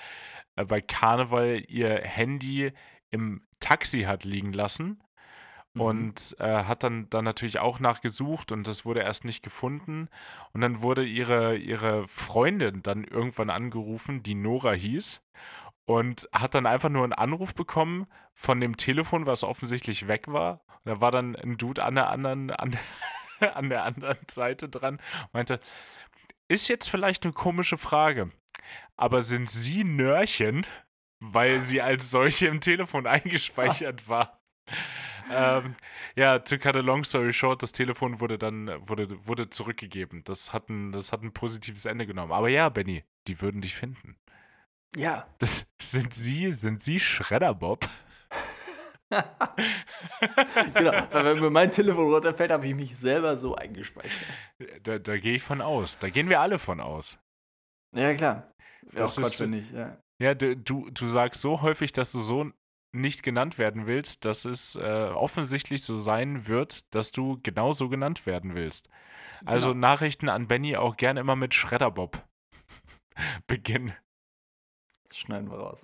[0.56, 2.72] äh, bei Karneval ihr Handy
[3.10, 5.04] im Taxi hat liegen lassen.
[5.74, 5.82] Mhm.
[5.82, 10.10] und äh, hat dann, dann natürlich auch nachgesucht und das wurde erst nicht gefunden.
[10.54, 15.22] Und dann wurde ihre, ihre Freundin dann irgendwann angerufen, die Nora hieß,
[15.86, 20.62] und hat dann einfach nur einen Anruf bekommen von dem Telefon, was offensichtlich weg war.
[20.84, 22.72] Und da war dann ein Dude an der anderen, an
[23.40, 25.60] der, an der anderen Seite dran und meinte,
[26.48, 28.30] ist jetzt vielleicht eine komische Frage,
[28.98, 30.66] aber sind Sie Nörchen?
[31.24, 34.42] Weil sie als solche im Telefon eingespeichert war.
[35.32, 35.76] ähm,
[36.16, 40.24] ja, to cut a long story short, das Telefon wurde dann wurde, wurde zurückgegeben.
[40.24, 42.32] Das hat, ein, das hat ein positives Ende genommen.
[42.32, 44.18] Aber ja, Benny, die würden dich finden.
[44.96, 45.28] Ja.
[45.38, 47.88] Das sind Sie, sind Sie Schredderbob?
[50.74, 54.26] genau, weil wenn mir mein Telefon runterfällt, habe ich mich selber so eingespeichert.
[54.84, 56.00] Da, da gehe ich von aus.
[56.00, 57.20] Da gehen wir alle von aus.
[57.94, 58.51] Ja, klar.
[58.94, 59.98] Das Quatsch, ist- wenn nicht, ja.
[60.22, 62.52] Ja, du, du, sagst so häufig, dass du so
[62.94, 64.82] nicht genannt werden willst, dass es äh,
[65.14, 68.88] offensichtlich so sein wird, dass du genauso genannt werden willst.
[69.46, 69.80] Also Genau.
[69.80, 72.24] Nachrichten an Benny auch gerne immer mit Schredderbob
[73.48, 73.94] beginnen.
[75.08, 75.82] Das schneiden wir raus.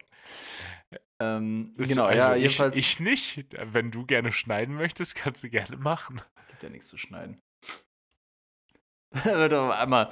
[1.20, 2.76] Ähm, genau, also ja, ich, jedenfalls.
[2.76, 3.46] ich nicht.
[3.52, 6.22] Wenn du gerne schneiden möchtest, kannst du gerne machen.
[6.50, 7.40] Gibt ja nichts zu schneiden.
[9.24, 10.12] wird doch einmal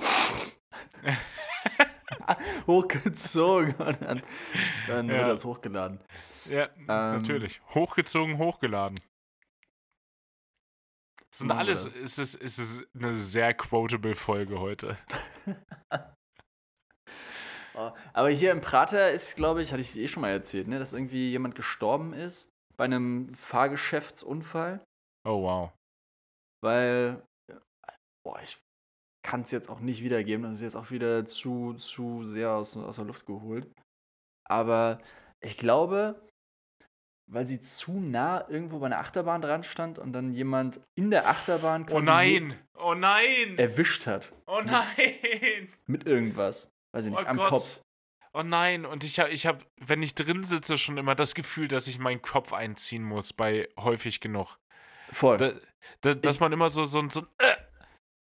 [2.67, 4.21] hochgezogen und dann,
[4.87, 5.13] dann Ja.
[5.19, 5.99] wird das hochgeladen.
[6.49, 6.87] Ja, Ähm.
[6.87, 7.61] natürlich.
[7.73, 8.99] Hochgezogen, hochgeladen.
[11.31, 14.97] Das sind alles, es ist, es ist eine sehr quotable Folge heute.
[17.77, 20.79] Oh, Aber hier im Prater ist, glaube ich, hatte ich eh schon mal erzählt, ne,
[20.79, 24.81] dass irgendwie jemand gestorben ist bei einem Fahrgeschäftsunfall,
[25.25, 25.71] Oh, wow.
[26.63, 27.21] weil,
[28.25, 28.57] boah, ich
[29.25, 32.77] kann es jetzt auch nicht wiedergeben, das ist jetzt auch wieder zu, zu sehr aus,
[32.77, 33.67] aus der Luft geholt.
[34.47, 34.99] Aber
[35.41, 36.21] ich glaube,
[37.27, 41.27] weil sie zu nah irgendwo bei einer Achterbahn dran stand und dann jemand in der
[41.27, 42.59] Achterbahn Oh quasi nein!
[42.77, 43.57] Oh nein!
[43.57, 44.31] erwischt hat.
[44.45, 45.69] Oh nein!
[45.87, 46.69] Mit irgendwas.
[46.93, 47.49] Weiß ich nicht, Oh am Gott.
[47.49, 47.81] Kopf.
[48.33, 51.67] Oh nein, und ich habe, ich hab, wenn ich drin sitze, schon immer das Gefühl,
[51.67, 54.59] dass ich meinen Kopf einziehen muss, bei häufig genug.
[55.11, 55.37] Voll.
[55.37, 55.53] Da,
[56.01, 57.54] da, dass man immer so, so, so, äh,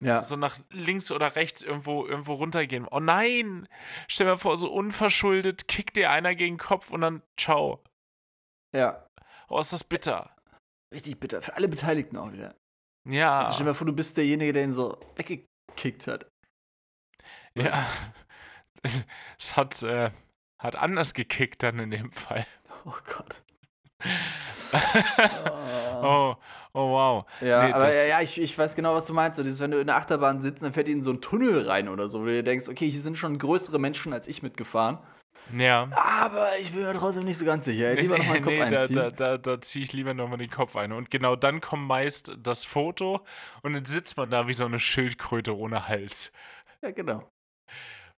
[0.00, 0.22] ja.
[0.22, 2.86] so nach links oder rechts irgendwo, irgendwo runtergehen.
[2.90, 3.68] Oh nein!
[4.08, 7.82] Stell dir vor, so unverschuldet kickt dir einer gegen den Kopf und dann ciao.
[8.74, 9.02] ja.
[9.48, 10.34] Oh, ist das bitter.
[10.92, 11.40] Richtig bitter.
[11.40, 12.56] Für alle Beteiligten auch wieder.
[13.08, 13.40] Ja.
[13.40, 16.26] Also stell dir mal vor, du bist derjenige, der ihn so weggekickt hat.
[17.54, 17.86] ja.
[19.38, 20.10] Es hat, äh,
[20.58, 22.46] hat anders gekickt dann in dem Fall.
[22.84, 23.42] Oh Gott.
[26.02, 26.38] oh, oh
[26.82, 27.24] wow.
[27.40, 29.36] Ja, Nee, aber ja, ja ich, ich weiß genau, was du meinst.
[29.36, 31.62] So dieses, wenn du in der Achterbahn sitzt, dann fährt die in so einen Tunnel
[31.62, 34.42] rein oder so, wo du dir denkst, okay, hier sind schon größere Menschen als ich
[34.42, 34.98] mitgefahren.
[35.56, 35.88] Ja.
[35.94, 37.94] Aber ich bin mir trotzdem nicht so ganz sicher.
[37.94, 38.96] Lieber nochmal den Kopf nee, da, einziehen.
[38.96, 40.92] da, da, da ziehe ich lieber nochmal den Kopf ein.
[40.92, 43.20] Und genau dann kommt meist das Foto
[43.62, 46.32] und dann sitzt man da wie so eine Schildkröte ohne Hals.
[46.82, 47.30] Ja, genau.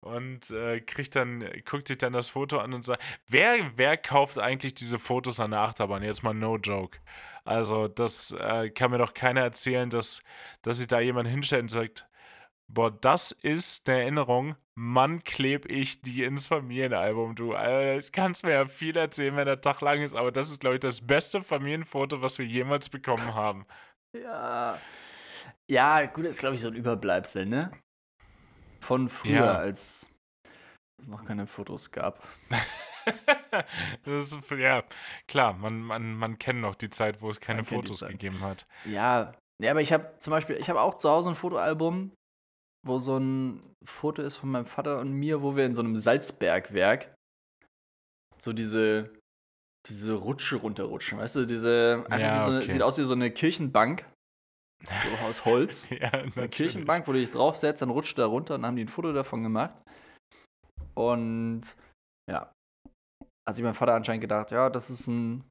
[0.01, 4.37] Und äh, kriegt dann, guckt sich dann das Foto an und sagt, wer, wer kauft
[4.39, 6.03] eigentlich diese Fotos an der Achterbahn?
[6.03, 6.99] Jetzt mal no joke.
[7.45, 10.21] Also, das äh, kann mir doch keiner erzählen, dass,
[10.61, 12.07] dass sich da jemand hinstellt und sagt,
[12.67, 17.55] boah, das ist eine Erinnerung, Mann, kleb ich die ins Familienalbum, du.
[17.97, 20.75] Ich kannst mir ja viel erzählen, wenn der Tag lang ist, aber das ist, glaube
[20.75, 23.65] ich, das beste Familienfoto, was wir jemals bekommen haben.
[24.13, 24.79] Ja.
[25.67, 27.71] Ja, gut, das ist, glaube ich, so ein Überbleibsel, ne?
[28.79, 29.53] Von früher, Ja.
[29.53, 30.13] als
[30.99, 32.27] es noch keine Fotos gab.
[34.05, 34.83] ist, ja,
[35.27, 38.65] klar, man, man, man kennt noch die Zeit, wo es keine Man Fotos gegeben hat.
[38.85, 42.11] Ja, ja, aber ich habe zum Beispiel, ich habe auch zu Hause ein Fotoalbum,
[42.85, 45.95] wo so ein Foto ist von meinem Vater und mir, wo wir in so einem
[45.95, 47.13] Salzbergwerk
[48.39, 49.13] so diese,
[49.87, 52.71] diese Rutsche runterrutschen, weißt du, diese, einfach Ja, so eine, okay.
[52.71, 54.05] sieht aus wie so eine Kirchenbank,
[54.83, 55.89] so aus Holz.
[55.91, 56.49] Ja, Eine.
[56.49, 59.43] Kirchenbank, wo du dich draufsetzt, dann rutscht da runter und haben die ein Foto davon
[59.43, 59.83] gemacht.
[60.93, 61.61] Und
[62.29, 62.51] ja,
[63.47, 65.43] hat sich mein Vater anscheinend gedacht, ja, das ist ein,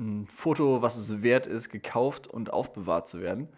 [0.00, 3.48] ein Foto, was es wert ist, gekauft und aufbewahrt zu werden.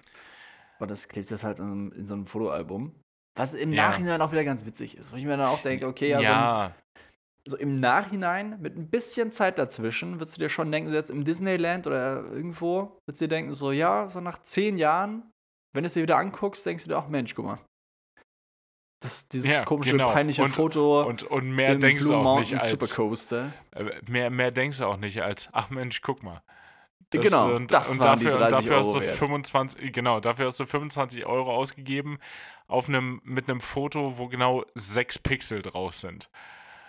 [0.78, 2.94] Und das klebt jetzt halt in, in so einem Fotoalbum.
[3.36, 3.88] Was im Ja.
[3.88, 6.28] Nachhinein auch wieder ganz witzig ist, wo ich mir dann auch denke, okay, ja, Ja,
[6.28, 6.74] So, ein,
[7.44, 11.10] so im Nachhinein, mit ein bisschen Zeit dazwischen, würdest du dir schon denken, so jetzt
[11.10, 15.30] im Disneyland oder irgendwo, würdest du dir denken, so, ja, so nach zehn Jahren,
[15.74, 17.58] wenn du es dir wieder anguckst, denkst du dir auch, Mensch, guck mal.
[19.02, 20.12] Das, dieses Ja, komische, genau.
[20.12, 22.70] peinliche Und- Foto und, und mehr im denkst Blue du auch Mountain nicht als.
[22.70, 23.52] Supercoaster.
[23.72, 26.42] äh, Mehr, mehr denkst du auch nicht als, ach Mensch, guck mal.
[27.10, 29.16] genau, und, das und waren die dafür, 30 dafür hast Euro du wert.
[29.16, 32.18] 25, genau, dafür hast du 25 Euro ausgegeben
[32.68, 36.30] auf einem, mit einem Foto, wo genau sechs Pixel drauf sind.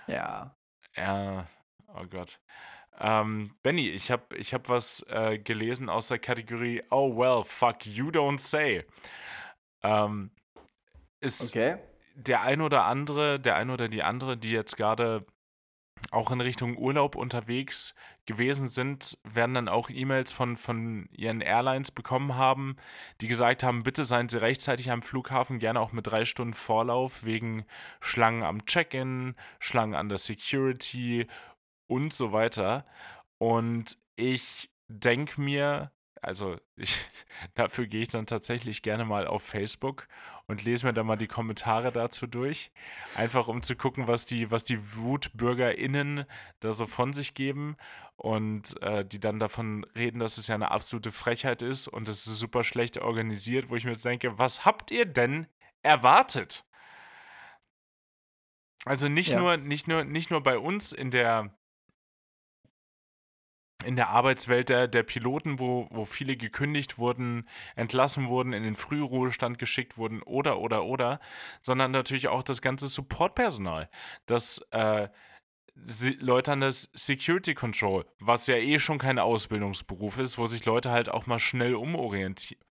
[0.07, 0.55] Ja.
[0.95, 1.47] Ja,
[1.87, 2.39] oh Gott.
[2.99, 7.85] Ähm, Benny, ich habe ich hab was äh, gelesen aus der Kategorie Oh well, fuck
[7.85, 8.85] you don't say.
[9.81, 10.31] Ähm,
[11.19, 11.77] ist Okay.
[12.15, 15.25] der ein oder andere, der ein oder die andere, die jetzt gerade
[16.11, 17.95] auch in Richtung Urlaub unterwegs
[18.25, 22.77] gewesen sind, werden dann auch E-Mails von, von ihren Airlines bekommen haben,
[23.21, 27.25] die gesagt haben, bitte seien Sie rechtzeitig am Flughafen, gerne auch mit drei Stunden Vorlauf,
[27.25, 27.65] wegen
[27.99, 31.27] Schlangen am Check-in, Schlangen an der Security
[31.87, 32.85] und so weiter.
[33.37, 36.97] Und ich denke mir, also ich,
[37.55, 40.07] dafür gehe ich dann tatsächlich gerne mal auf Facebook
[40.47, 42.71] und lese mir dann mal die Kommentare dazu durch.
[43.15, 46.25] Einfach um zu gucken, was die, was die WutbürgerInnen
[46.59, 47.77] da so von sich geben
[48.15, 52.27] und äh, die dann davon reden, dass es ja eine absolute Frechheit ist und es
[52.27, 55.47] ist super schlecht organisiert, wo ich mir jetzt denke, was habt ihr denn
[55.81, 56.65] erwartet?
[58.85, 59.39] Also nicht Ja.
[59.39, 61.57] nur, nicht nur, nicht nur bei uns in der
[63.85, 68.77] in der Arbeitswelt der, der Piloten, wo, wo viele gekündigt wurden, entlassen wurden, in den
[68.77, 71.19] Frühruhestand geschickt wurden oder, oder, oder,
[71.61, 73.89] sondern natürlich auch das ganze Supportpersonal,
[74.25, 75.09] das äh,
[75.75, 80.91] Leute an das Security Control, was ja eh schon kein Ausbildungsberuf ist, wo sich Leute
[80.91, 82.63] halt auch mal schnell umorientieren.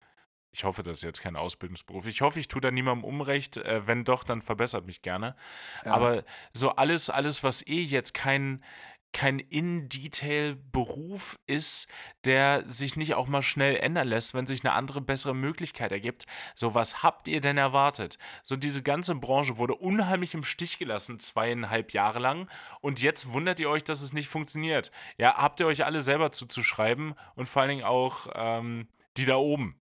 [0.53, 2.07] Ich hoffe, das ist jetzt kein Ausbildungsberuf.
[2.07, 3.57] Ich hoffe, ich tue da niemandem Unrecht.
[3.57, 5.37] Äh, wenn doch, dann verbessert mich gerne.
[5.85, 5.93] Ja.
[5.93, 8.65] Aber so alles, alles, was eh jetzt kein,
[9.13, 11.89] kein In-Detail-Beruf ist,
[12.25, 16.27] der sich nicht auch mal schnell ändern lässt, wenn sich eine andere, bessere Möglichkeit ergibt.
[16.55, 18.19] So, was habt ihr denn erwartet?
[18.43, 22.49] So, diese ganze Branche wurde unheimlich im Stich gelassen, zweieinhalb Jahre lang.
[22.81, 24.91] Und jetzt wundert ihr euch, dass es nicht funktioniert.
[25.19, 29.37] Ja, habt ihr euch alle selber zuzuschreiben und vor allen Dingen auch ähm, die da
[29.37, 29.81] oben.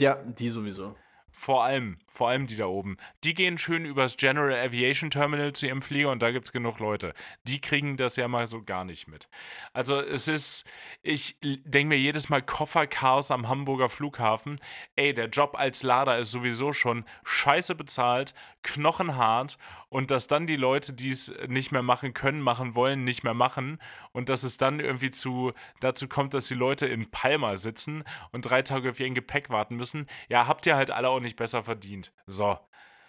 [0.00, 0.94] Ja, die sowieso.
[1.38, 2.96] Vor allem, vor allem die da oben.
[3.22, 6.80] Die gehen schön übers General Aviation Terminal zu ihrem Flieger und da gibt es genug
[6.80, 7.14] Leute.
[7.44, 9.28] Die kriegen das ja mal so gar nicht mit.
[9.72, 10.68] Also es ist,
[11.00, 14.60] ich denke mir jedes Mal Kofferchaos am Hamburger Flughafen.
[14.96, 18.34] Ey, der Job als Lader ist sowieso schon scheiße bezahlt,
[18.64, 19.58] knochenhart
[19.90, 23.34] und dass dann die Leute, die es nicht mehr machen können, machen wollen, nicht mehr
[23.34, 23.80] machen
[24.12, 28.42] und dass es dann irgendwie zu, dazu kommt, dass die Leute in Palma sitzen und
[28.42, 30.06] drei Tage auf ihr Gepäck warten müssen.
[30.28, 32.12] Ja, habt ihr halt alle auch nicht besser verdient.
[32.26, 32.58] So.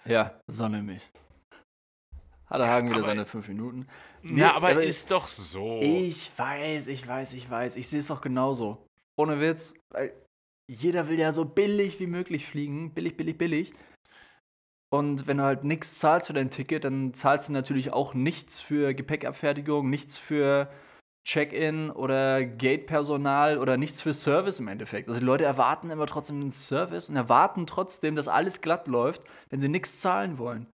[0.05, 1.11] Ja, so nämlich.
[2.45, 3.87] Hat der Hagen wieder aber, seine fünf Minuten.
[4.23, 5.79] Nee, ja, aber, aber ist doch so.
[5.81, 7.75] Ich weiß, ich weiß, ich weiß.
[7.75, 8.87] Ich sehe es doch genauso.
[9.17, 9.75] Ohne Witz.
[9.89, 10.13] Weil
[10.67, 12.93] jeder will ja so billig wie möglich fliegen.
[12.93, 13.73] Billig, billig, billig.
[14.91, 18.59] Und wenn du halt nichts zahlst für dein Ticket, dann zahlst du natürlich auch nichts
[18.59, 20.69] für Gepäckabfertigung, nichts für
[21.25, 25.07] Check-in oder Gate-Personal oder nichts für Service im Endeffekt.
[25.07, 29.23] Also die Leute erwarten immer trotzdem einen Service und erwarten trotzdem, dass alles glatt läuft,
[29.49, 30.65] wenn sie nichts zahlen wollen.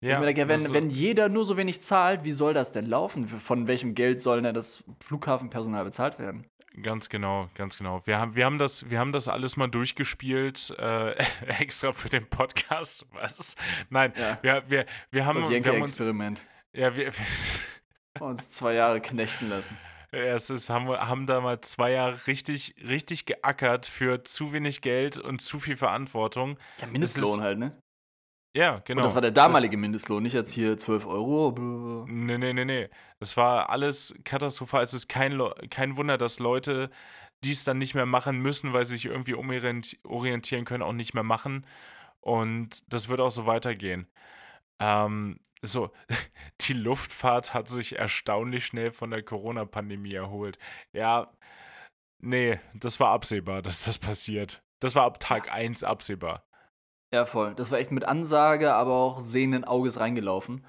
[0.00, 3.26] Ja, denke, wenn, so wenn jeder nur so wenig zahlt, wie soll das denn laufen?
[3.26, 6.46] Von welchem Geld soll denn das Flughafenpersonal bezahlt werden?
[6.82, 8.00] Ganz genau, ganz genau.
[8.06, 11.12] Wir haben, wir haben, das, wir haben das alles mal durchgespielt, äh,
[11.60, 13.06] extra für den Podcast.
[13.12, 13.56] Was?
[13.90, 14.38] Nein, ja.
[14.42, 16.44] wir, wir, wir haben, das wir haben uns, Experiment.
[16.72, 17.12] Ja, wir,
[18.14, 19.76] wir uns zwei Jahre knechten lassen.
[20.12, 24.80] Ja, es ist, haben, haben da mal zwei Jahre richtig, richtig geackert für zu wenig
[24.80, 26.56] Geld und zu viel Verantwortung.
[26.80, 27.82] Ja, Mindestlohn ist, halt, ne?
[28.54, 29.00] Ja, genau.
[29.00, 32.06] Und das war der damalige das, Mindestlohn, nicht jetzt hier 12 Euro.
[32.08, 32.88] Nee, nee, nee, nee.
[33.20, 34.82] Das war alles katastrophal.
[34.82, 35.40] Es ist kein,
[35.70, 36.90] kein Wunder, dass Leute
[37.44, 41.22] dies dann nicht mehr machen müssen, weil sie sich irgendwie umorientieren können, auch nicht mehr
[41.22, 41.66] machen.
[42.20, 44.08] Und das wird auch so weitergehen.
[44.80, 45.90] Ähm, so,
[46.62, 50.58] die Luftfahrt hat sich erstaunlich schnell von der Corona-Pandemie erholt.
[50.92, 51.32] Ja,
[52.18, 54.62] nee, das war absehbar, dass das passiert.
[54.80, 56.47] Das war ab Tag 1 absehbar.
[57.12, 57.54] Ja, voll.
[57.54, 60.64] Das war echt mit Ansage, aber auch sehenden Auges reingelaufen.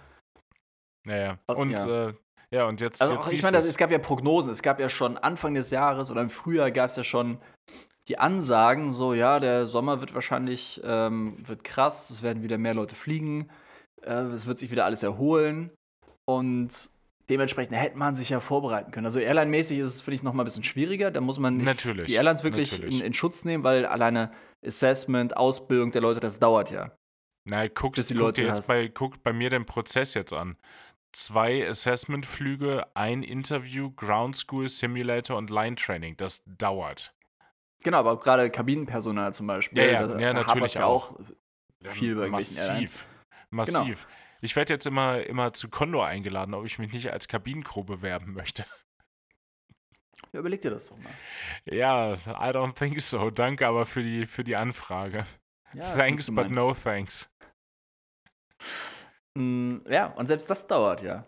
[1.05, 2.09] Naja, und ja.
[2.09, 2.13] Äh,
[2.51, 3.01] ja, und jetzt.
[3.01, 4.51] Also jetzt ich meine, es gab ja Prognosen.
[4.51, 7.39] Es gab ja schon Anfang des Jahres oder im Frühjahr gab es ja schon
[8.07, 12.73] die Ansagen, so, ja, der Sommer wird wahrscheinlich ähm, wird krass, es werden wieder mehr
[12.73, 13.51] Leute fliegen,
[14.01, 15.69] äh, es wird sich wieder alles erholen.
[16.25, 16.89] Und
[17.29, 19.05] dementsprechend hätte man sich ja vorbereiten können.
[19.05, 21.11] Also Airline-mäßig ist es, finde ich, noch mal ein bisschen schwieriger.
[21.11, 24.31] Da muss man die Airlines wirklich in, in, Schutz nehmen, weil alleine
[24.65, 26.91] Assessment, Ausbildung der Leute, das dauert ja.
[27.45, 30.57] Nein, guckst, guck dir jetzt bei, guck bei mir den Prozess jetzt an.
[31.11, 36.17] Zwei Assessment-Flüge, ein Interview, Ground School, Simulator und Line Training.
[36.17, 37.13] Das dauert.
[37.83, 39.79] Genau, aber gerade Kabinenpersonal zum Beispiel.
[39.79, 41.17] Ja, ja, da, ja natürlich ja auch.
[41.81, 43.07] Viel bei Massiv.
[43.49, 44.05] Massiv.
[44.05, 44.18] Genau.
[44.41, 48.33] Ich werde jetzt immer, immer zu Condor eingeladen, ob ich mich nicht als Kabinencrew bewerben
[48.33, 48.65] möchte.
[50.31, 51.13] Ja, überleg dir das doch mal.
[51.65, 53.29] Ja, I don't think so.
[53.31, 55.25] Danke aber für die, für die Anfrage.
[55.73, 57.29] Ja, thanks, but no thanks.
[59.35, 61.25] Mm, ja, und selbst das dauert ja.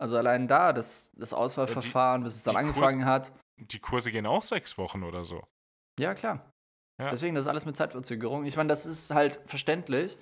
[0.00, 3.32] Also allein da, das, das Auswahlverfahren, die, bis es dann angefangen Kurse, hat.
[3.56, 5.42] Die Kurse gehen auch sechs Wochen oder so.
[5.98, 6.50] Ja, klar.
[7.00, 7.10] Ja.
[7.10, 8.44] Deswegen, das ist alles mit Zeitverzögerung.
[8.44, 10.18] Ich meine, das ist halt verständlich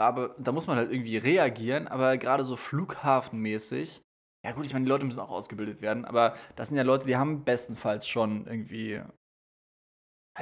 [0.00, 4.02] aber da muss man halt irgendwie reagieren, aber gerade so flughafenmäßig,
[4.44, 7.06] ja gut, ich meine, die Leute müssen auch ausgebildet werden, aber das sind ja Leute,
[7.06, 9.00] die haben bestenfalls schon irgendwie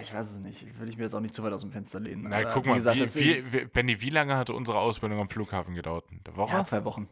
[0.00, 0.78] ich weiß es nicht.
[0.78, 2.26] Will ich mir jetzt auch nicht zu weit aus dem Fenster lehnen.
[2.28, 6.04] Na, guck mal, gesagt, wie, wie, Benny, wie lange hatte unsere Ausbildung am Flughafen gedauert?
[6.10, 6.52] Eine Woche?
[6.52, 7.08] Ja, zwei Wochen.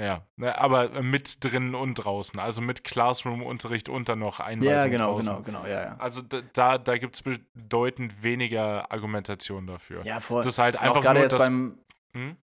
[0.00, 4.86] Ja, ne, aber mit drinnen und draußen, also mit Classroom-Unterricht und dann noch Einweisung Ja,
[4.88, 5.44] genau, draußen.
[5.44, 5.96] genau, genau, ja, ja.
[5.98, 10.02] Also da, da gibt es bedeutend weniger Argumentation dafür.
[10.04, 10.42] Ja, voll.
[10.42, 11.78] Das ist halt einfach auch nur jetzt das, beim,
[12.14, 12.36] hm?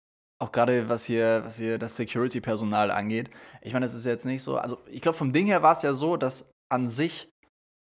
[0.40, 3.30] Auch gerade was hier, was hier das Security-Personal angeht.
[3.62, 5.82] Ich meine, es ist jetzt nicht so, also ich glaube, vom Ding her war es
[5.82, 7.30] ja so, dass an sich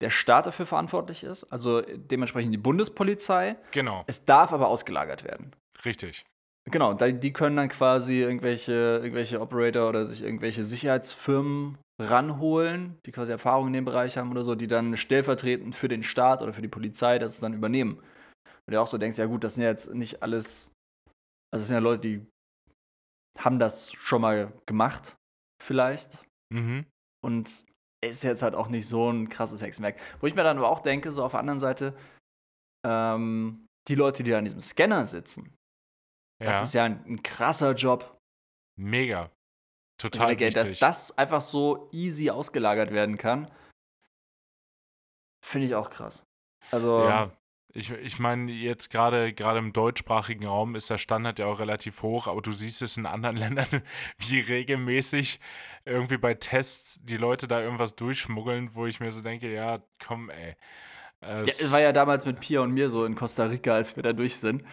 [0.02, 3.58] der Staat dafür verantwortlich ist, also dementsprechend die Bundespolizei.
[3.70, 4.04] Genau.
[4.08, 5.56] Es darf aber ausgelagert werden.
[5.86, 6.26] Richtig.
[6.70, 13.32] Genau, die können dann quasi irgendwelche, irgendwelche Operator oder sich irgendwelche Sicherheitsfirmen ranholen, die quasi
[13.32, 16.62] Erfahrung in dem Bereich haben oder so, die dann stellvertretend für den Staat oder für
[16.62, 17.98] die Polizei das dann übernehmen.
[18.68, 20.72] Und du auch so denkst, ja gut, das sind ja jetzt nicht alles,
[21.52, 22.28] also das sind ja Leute, die
[23.40, 25.16] haben das schon mal gemacht,
[25.64, 26.24] vielleicht.
[26.54, 26.86] Mhm.
[27.24, 27.66] Und
[28.04, 30.00] ist jetzt halt auch nicht so ein krasses Hexenwerk.
[30.20, 31.96] Wo ich mir dann aber auch denke, so auf der anderen Seite,
[32.86, 35.56] ähm, die Leute, die da an diesem Scanner sitzen,
[36.46, 36.62] das ja.
[36.64, 38.18] ist ja ein, ein, krasser Job.
[38.78, 39.30] Mega.
[39.98, 43.52] Total Geld, Dass das einfach so easy ausgelagert werden kann,
[45.46, 46.24] finde ich auch krass.
[46.72, 47.32] Also ja,
[47.74, 52.28] ich, ich meine, jetzt gerade im deutschsprachigen Raum ist der Standard ja auch relativ hoch,
[52.28, 53.82] aber du siehst es in anderen Ländern,
[54.18, 55.40] wie regelmäßig
[55.86, 60.30] irgendwie bei Tests die Leute da irgendwas durchschmuggeln, wo ich mir so denke, ja, komm,
[60.30, 60.56] ey.
[61.22, 63.96] Es ja, es war ja damals mit Pia und mir so in Costa Rica, als
[63.96, 64.64] wir da durch sind.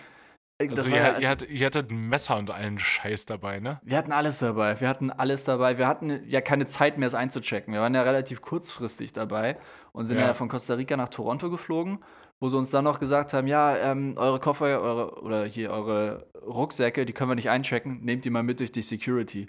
[0.60, 3.80] Also ihr, ja, ihr, hattet, ihr hattet ein Messer und allen Scheiß dabei, ne?
[3.84, 4.80] Wir hatten alles dabei.
[4.80, 5.78] Wir hatten alles dabei.
[5.78, 7.72] Wir hatten ja keine Zeit mehr, es einzuchecken.
[7.72, 9.56] Wir waren ja relativ kurzfristig dabei
[9.92, 10.26] und sind Ja.
[10.26, 12.02] ja, von Costa Rica nach Toronto geflogen,
[12.40, 16.26] wo sie uns dann noch gesagt haben: Ja, ähm, eure Koffer eure, oder hier eure
[16.44, 18.04] Rucksäcke, die können wir nicht einchecken.
[18.04, 19.48] Nehmt die mal mit durch die Security.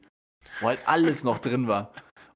[0.59, 1.91] Wo halt alles noch drin war.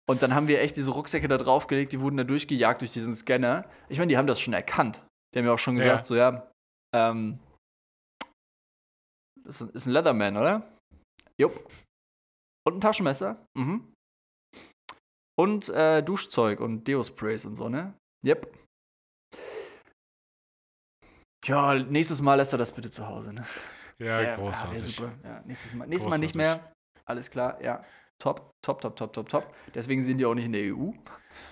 [0.07, 3.13] Und dann haben wir echt diese Rucksäcke da draufgelegt, die wurden da durchgejagt durch diesen
[3.13, 3.65] Scanner.
[3.87, 5.03] Ich meine, die haben das schon erkannt.
[5.33, 6.03] Die haben ja auch schon gesagt: Ja.
[6.03, 6.47] So, ja,
[6.95, 7.39] ähm,
[9.45, 10.63] das ist ein Leatherman, oder?
[11.39, 11.69] Jupp.
[12.65, 13.45] Und ein Taschenmesser.
[13.57, 13.93] Mhm.
[15.39, 17.93] Und äh, Duschzeug und Deo-Sprays und so, ne?
[18.25, 18.55] Yep.
[21.45, 23.45] Ja, nächstes Mal lässt er das bitte zu Hause, ne?
[23.99, 24.79] Ja, Ja, großartig.
[24.79, 25.13] Ja, super.
[25.23, 26.61] Ja, nächstes Mal, nächstes Mal nicht Großartig.
[26.61, 26.73] mehr.
[27.05, 27.83] Alles klar, ja.
[28.23, 29.53] Top, top, top, top, top, top.
[29.75, 30.91] Deswegen sind die auch nicht in der EU.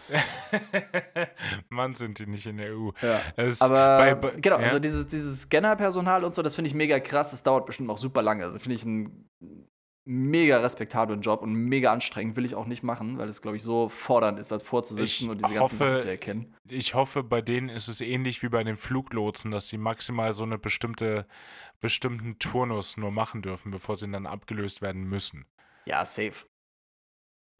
[1.69, 2.91] Mann, sind die nicht in der EU.
[3.01, 3.21] Ja.
[3.59, 4.63] Aber bei- bei- genau, ja.
[4.63, 7.31] also dieses, dieses Scanner-Personal und so, das finde ich mega krass.
[7.31, 8.45] Das dauert bestimmt auch super lange.
[8.45, 9.29] Also finde ich einen
[10.05, 12.35] mega respektablen Job und mega anstrengend.
[12.37, 15.29] Will ich auch nicht machen, weil es, glaube ich, so fordernd ist, das vorzusitzen Ich
[15.29, 16.55] und diese ganzen hoffe- Sachen zu erkennen.
[16.69, 20.43] ich hoffe, bei denen ist es ähnlich wie bei den Fluglotsen, dass sie maximal so
[20.45, 21.27] eine bestimmte
[21.81, 25.45] bestimmten Turnus nur machen dürfen, bevor sie dann abgelöst werden müssen.
[25.85, 26.45] Ja, safe.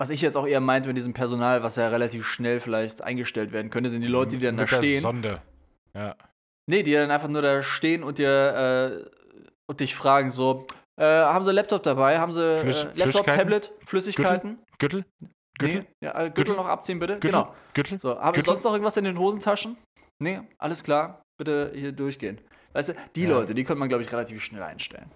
[0.02, 3.52] Was ich jetzt auch eher meinte mit diesem Personal, was ja relativ schnell vielleicht eingestellt
[3.52, 5.00] werden könnte, sind die Leute, die dann da Mit der stehen.
[5.00, 5.42] Sonde.
[5.94, 6.16] Ja.
[6.68, 9.10] Nee, die dann einfach nur da stehen und dir äh,
[9.70, 10.66] und dich fragen so,
[11.00, 12.18] äh, haben sie Laptop dabei?
[12.18, 13.38] Haben sie äh, Flüss- Laptop, Flüssigkeiten?
[13.38, 14.60] Tablet, Flüssigkeiten?
[14.80, 15.06] Gürtel?
[15.60, 15.82] Gürtel?
[15.82, 15.88] Nee.
[16.04, 16.56] Ja, äh, Gürtel Gürtel?
[16.56, 17.20] noch abziehen, bitte.
[17.20, 17.30] Gürtel?
[17.42, 17.54] Genau.
[17.76, 18.00] Gürtel?
[18.00, 18.44] So, haben wir Gürtel?
[18.46, 19.78] sonst noch irgendwas in den Hosentaschen?
[20.18, 21.22] Nee, alles klar.
[21.38, 22.42] Bitte hier durchgehen.
[22.74, 23.30] Weißt du, die Ja.
[23.30, 25.12] Leute, die könnte man, glaube ich, relativ schnell einstellen.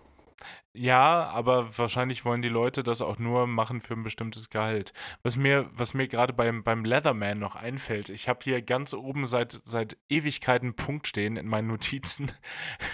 [0.78, 4.92] Ja, aber wahrscheinlich wollen die Leute das auch nur machen für ein bestimmtes Gehalt.
[5.24, 9.26] Was mir, was mir gerade beim, beim Leatherman noch einfällt, ich habe hier ganz oben
[9.26, 12.30] seit, seit Ewigkeiten einen Punkt stehen in meinen Notizen.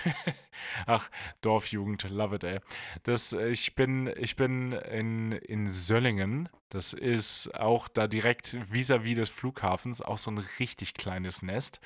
[0.86, 1.10] Ach,
[1.42, 2.60] Dorfjugend, love it, ey.
[3.02, 6.50] Das, ich bin, ich bin in, in Söllingen.
[6.70, 11.82] Das ist auch da direkt vis-à-vis des Flughafens, auch so ein richtig kleines Nest.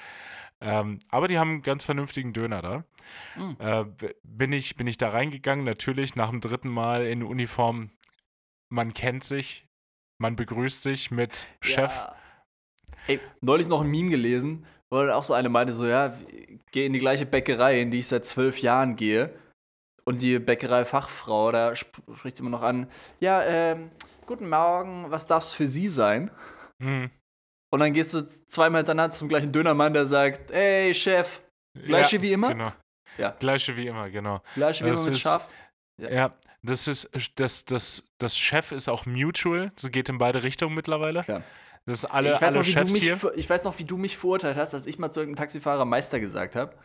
[0.65, 2.83] Ähm, aber die haben einen ganz vernünftigen Döner da.
[3.37, 3.55] Mhm.
[3.59, 3.85] Äh,
[4.23, 7.91] bin, ich, bin ich da reingegangen, natürlich nach dem dritten Mal in Uniform.
[8.69, 9.67] Man kennt sich,
[10.17, 11.93] man begrüßt sich mit Chef.
[11.93, 12.15] Ja.
[13.07, 16.17] Ey, neulich noch ein Meme gelesen, wo dann auch so eine meinte, so, ja,
[16.71, 19.37] geh in die gleiche Bäckerei, in die ich seit zwölf Jahren gehe.
[20.03, 22.89] Und die Bäckerei-Fachfrau, da sp- spricht immer noch an,
[23.19, 23.91] ja, ähm,
[24.25, 26.31] guten Morgen, was darf's für Sie sein?
[26.81, 27.11] Hm.
[27.75, 31.41] Und dann gehst du zweimal hintereinander zum gleichen Dönermann, der sagt, ey, Chef,
[31.73, 32.53] Gleiche wie immer?
[32.53, 32.71] Genau.
[33.17, 33.31] Ja.
[33.31, 34.41] Gleiche wie immer, genau.
[34.53, 35.49] gleiche wie Das immer mit ist- Schaf.
[36.01, 36.09] Ja.
[36.09, 39.73] Ja, das ist, das, das, das Chef ist auch mutual.
[39.75, 41.21] Das geht in beide Richtungen mittlerweile.
[41.23, 41.43] Klar.
[41.85, 43.31] Das ist alle, ich, weiß alle noch, wie du Chefs mich, hier.
[43.35, 46.21] ich weiß noch, wie du mich verurteilt hast, als ich mal zu irgendeinem Taxifahrer Meister
[46.21, 46.77] gesagt habe.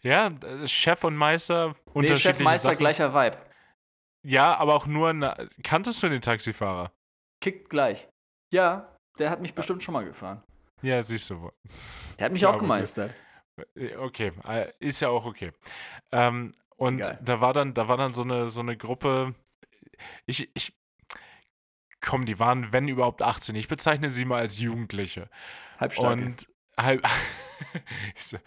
[0.00, 0.32] Ja,
[0.66, 2.78] Chef und Meister, Nee, unterschiedliche Chef, Meister, Sachen.
[2.78, 3.36] gleicher Vibe.
[4.26, 6.90] Ja, aber auch nur, na, kanntest du den Taxifahrer?
[7.40, 8.08] Kickt gleich.
[8.52, 10.42] Ja, der hat mich bestimmt schon mal gefahren.
[10.82, 11.52] Ja, siehst du wohl.
[12.18, 13.14] Der hat mich Ja, auch gemeistert.
[13.76, 15.52] Äh, Okay, äh, ist ja auch okay.
[16.10, 17.18] Ähm, und Egal.
[17.22, 19.34] da war dann, da war dann so eine, so eine Gruppe.
[20.26, 20.74] Ich, ich,
[22.00, 23.54] komm, die waren, wenn überhaupt 18.
[23.54, 25.28] Ich bezeichne sie mal als Jugendliche.
[25.78, 26.22] Halbstarke.
[26.24, 26.48] Und
[26.78, 27.06] halb.
[28.16, 28.38] So,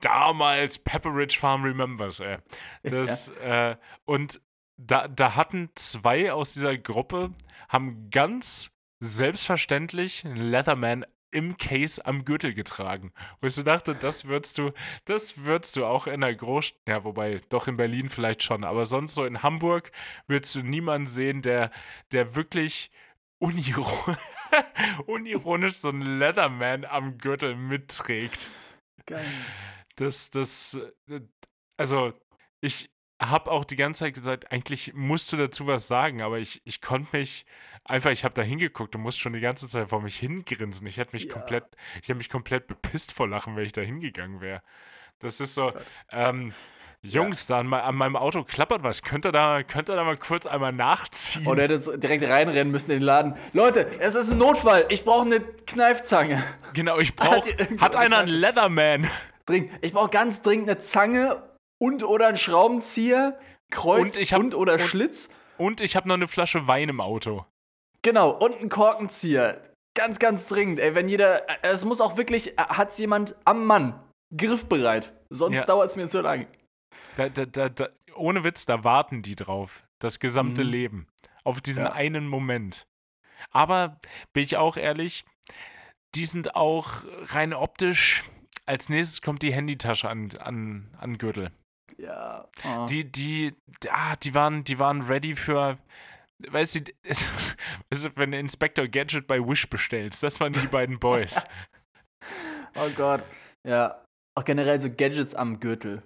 [0.00, 2.38] Damals Pepperidge Farm Remembers, ey.
[2.82, 4.40] Das, äh, und
[4.76, 7.32] da, da hatten zwei aus dieser Gruppe,
[7.68, 8.73] haben ganz
[9.04, 13.12] selbstverständlich einen Leatherman im Case am Gürtel getragen.
[13.40, 14.72] Wo ich so dachte, das würdest du,
[15.04, 18.86] das würdest du auch in der Großstadt, ja, wobei, doch in Berlin vielleicht schon, aber
[18.86, 19.90] sonst so in Hamburg
[20.28, 21.72] würdest du niemanden sehen, der,
[22.12, 22.90] der wirklich
[23.38, 23.84] uniro
[25.06, 28.48] unironisch so einen Leatherman am Gürtel mitträgt.
[29.06, 29.26] Geil.
[29.96, 30.78] Das, das,
[31.08, 31.20] äh,
[31.76, 32.12] also
[32.60, 32.90] ich
[33.20, 36.80] habe auch die ganze Zeit gesagt, eigentlich musst du dazu was sagen, aber ich, ich
[36.80, 37.44] konnte mich
[37.84, 40.86] einfach, ich habe da hingeguckt und musste schon die ganze Zeit vor mich hingrinsen.
[40.86, 41.32] Ich hätte mich Ja.
[41.32, 41.64] komplett,
[42.02, 44.62] ich habe mich komplett bepisst vor Lachen, wenn ich da hingegangen wäre.
[45.20, 45.72] Das ist so,
[46.10, 46.52] ähm,
[47.02, 49.02] Jungs, da an, an meinem Auto klappert was.
[49.02, 51.46] Könnt ihr da, könnt ihr da mal kurz einmal nachziehen?
[51.46, 53.36] Und er hätte direkt reinrennen müssen in den Laden.
[53.52, 54.86] Leute, es ist ein Notfall.
[54.88, 56.42] Ich brauche eine Kneifzange.
[56.72, 59.10] genau, ich brauche, Hat hat einer einen eine Leatherman?
[59.44, 59.70] Dringend.
[59.82, 61.42] Ich brauche ganz dringend eine Zange
[61.76, 63.38] und oder einen Schraubenzieher,
[63.70, 65.28] Kreuz Und hab- und oder und- Schlitz.
[65.58, 67.44] Und ich habe noch eine Flasche Wein im Auto.
[68.04, 69.62] Genau, und einen Korkenzieher.
[69.96, 70.78] Ganz, ganz dringend.
[70.78, 71.48] Ey, wenn jeder.
[71.48, 72.54] äh, Es muss auch wirklich.
[72.58, 73.98] Hat jemand am Mann
[74.36, 75.12] griffbereit.
[75.30, 75.64] Sonst Ja.
[75.64, 76.46] dauert es mir zu lang.
[77.16, 79.84] Da, da, da, ohne Witz, da warten die drauf.
[80.00, 80.70] Das gesamte Mhm.
[80.70, 81.06] Leben.
[81.44, 81.92] Auf diesen Ja.
[81.92, 82.84] einen Moment.
[83.50, 83.98] Aber
[84.32, 85.24] bin ich auch ehrlich,
[86.14, 87.02] die sind auch
[87.32, 88.24] rein optisch.
[88.66, 91.50] Als nächstes kommt die Handytasche an, an, an Gürtel.
[91.98, 92.48] Ja.
[92.64, 92.86] Oh.
[92.86, 93.54] Die, die,
[93.90, 95.78] ah, die waren, die waren ready für,
[96.48, 96.80] weißt du,
[98.16, 101.46] wenn du Inspector Gadget bei Wish bestellst, das waren die beiden Boys.
[102.76, 103.24] oh Gott.
[103.66, 104.04] Ja.
[104.36, 106.02] Auch generell so Gadgets am Gürtel.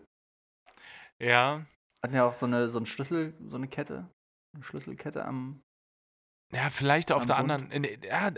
[1.19, 1.65] Ja.
[2.03, 4.09] Hatten ja auch so eine, so einen Schlüssel, so eine Kette.
[4.55, 5.63] Eine Schlüsselkette am.
[6.53, 7.51] Ja, vielleicht auf der Bund.
[7.51, 7.87] anderen.
[8.03, 8.33] Ja,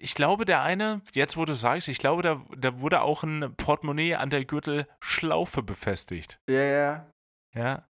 [0.00, 3.54] ich glaube, der eine, jetzt wo du sagst, ich glaube, da, da wurde auch ein
[3.56, 6.38] Portemonnaie an der Gürtelschlaufe befestigt.
[6.50, 7.10] Ja, ja.
[7.54, 7.88] Ja.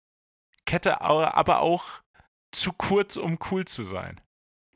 [0.65, 2.02] Kette aber auch
[2.53, 4.21] zu kurz, um cool zu sein.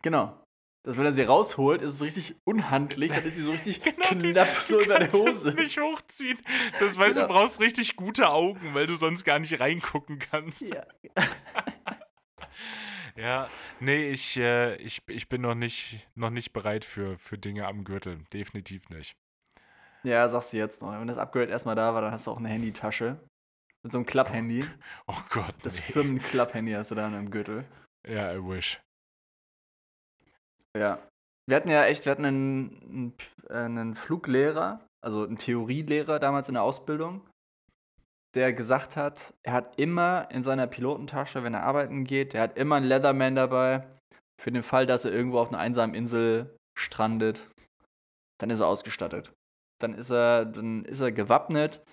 [0.02, 0.42] Genau.
[0.84, 4.08] Dass wenn er sie rausholt, ist es richtig unhandlich, dann ist sie so richtig Genau,
[4.10, 5.48] du- knapp so du über der Hose.
[5.50, 6.38] Es nicht hochziehen.
[6.78, 7.28] Das weißt Genau.
[7.28, 10.70] du, brauchst richtig gute Augen, weil du sonst gar nicht reingucken kannst.
[10.70, 10.84] Ja.
[13.16, 13.48] Ja,
[13.80, 17.82] nee, ich, äh, ich, ich bin noch nicht, noch nicht bereit für, für Dinge am
[17.84, 18.18] Gürtel.
[18.32, 19.16] Definitiv nicht.
[20.02, 20.92] ja, sagst du jetzt noch.
[20.92, 23.18] Wenn das Upgrade erstmal da war, dann hast du auch eine Handytasche.
[23.86, 24.64] Mit so einem Klapp-Handy.
[25.06, 25.54] Oh Gott.
[25.62, 25.92] Das nee.
[25.92, 27.64] Firmen-Klapp-Handy hast du dann im Gürtel.
[28.04, 28.80] Ja, I wish.
[30.76, 30.98] Ja.
[31.46, 33.14] Wir hatten ja echt, wir hatten einen,
[33.48, 37.20] einen, Fluglehrer, also einen Theorielehrer damals in der Ausbildung,
[38.34, 42.58] der gesagt hat, er hat immer in seiner Pilotentasche, wenn er arbeiten geht, der hat
[42.58, 43.86] immer einen Leatherman dabei,
[44.42, 47.48] für den Fall, dass er irgendwo auf einer einsamen Insel strandet.
[48.38, 49.32] Dann ist er ausgestattet.
[49.78, 51.84] Dann ist er, dann ist er gewappnet.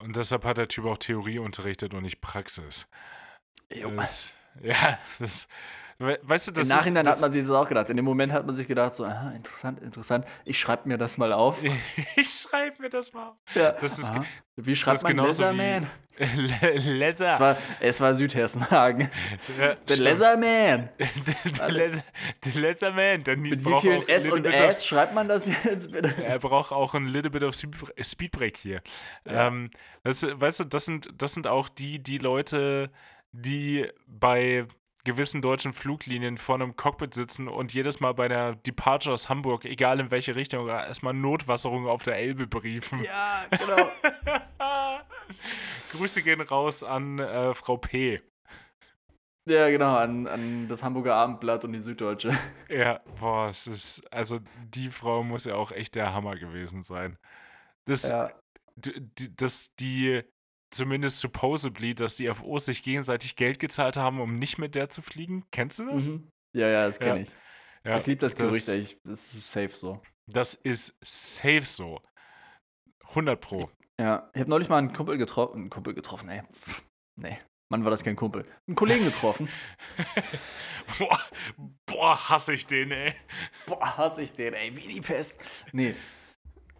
[0.00, 2.88] Und deshalb hat der Typ auch Theorie unterrichtet und nicht Praxis.
[3.72, 3.90] Jo.
[3.92, 4.32] Das,
[4.62, 7.68] ja, das we- weißt du, das Im Nachhinein ist, das, hat man sich das auch
[7.68, 7.90] gedacht.
[7.90, 10.24] In dem Moment hat man sich gedacht, so, aha, interessant, interessant.
[10.44, 11.58] Ich schreibe mir das mal auf.
[12.16, 13.32] Ich schreibe mir das mal.
[13.54, 13.72] Ja.
[13.72, 14.24] Das ist Aha.
[14.56, 15.86] Wie schreibt ist man Leatherman?
[16.18, 17.30] Le- Leather.
[17.30, 19.10] Es war, es war Südhessenhagen.
[19.58, 19.98] Ja, Der stimmt.
[20.00, 20.88] Leatherman.
[22.44, 23.22] der Leatherman.
[23.40, 26.14] Mit wie vielen S und S schreibt man das jetzt bitte?
[26.22, 28.82] Er braucht auch ein little bit of Speed- Speedbreak hier.
[29.24, 29.46] Ja.
[29.48, 29.70] Ähm,
[30.02, 32.90] das, weißt du, das sind, das sind auch die, die Leute,
[33.32, 34.66] die bei
[35.04, 39.64] gewissen deutschen Fluglinien vor einem Cockpit sitzen und jedes Mal bei der Departure aus Hamburg,
[39.64, 43.02] egal in welche Richtung, erstmal Notwasserung auf der Elbe briefen.
[43.02, 43.90] Ja, genau.
[45.92, 48.20] Grüße gehen raus an äh, Frau P.
[49.48, 52.36] Ja, genau, an, an das Hamburger Abendblatt und die Süddeutsche.
[52.68, 54.38] Ja, boah, es ist, also
[54.68, 57.18] die Frau muss ja auch echt der Hammer gewesen sein.
[57.86, 58.30] Das, Ja,
[58.76, 60.22] d- die, dass die
[60.70, 65.02] zumindest supposedly, dass die FOs sich gegenseitig Geld gezahlt haben, um nicht mit der zu
[65.02, 65.44] fliegen.
[65.50, 66.06] Kennst du das?
[66.08, 66.28] mhm.
[66.56, 67.22] ja, ja, das kenne Ja.
[67.22, 67.36] ich.
[67.84, 70.02] Ja, ich liebe das Gerücht, das, ich, das ist safe so.
[70.26, 72.00] das ist safe so.
[73.08, 73.70] 100 pro.
[73.98, 75.56] Ja, ich habe neulich mal einen Kumpel getroffen.
[75.56, 76.42] Einen Kumpel getroffen, ey.
[77.16, 77.38] Nee,
[77.70, 78.44] Mann, war das kein Kumpel.
[78.68, 79.48] Einen Kollegen getroffen.
[80.98, 81.20] boah,
[81.86, 83.14] boah, hasse ich den, ey.
[83.66, 85.40] Boah, hasse ich den, ey, wie die Pest.
[85.72, 85.94] Nee.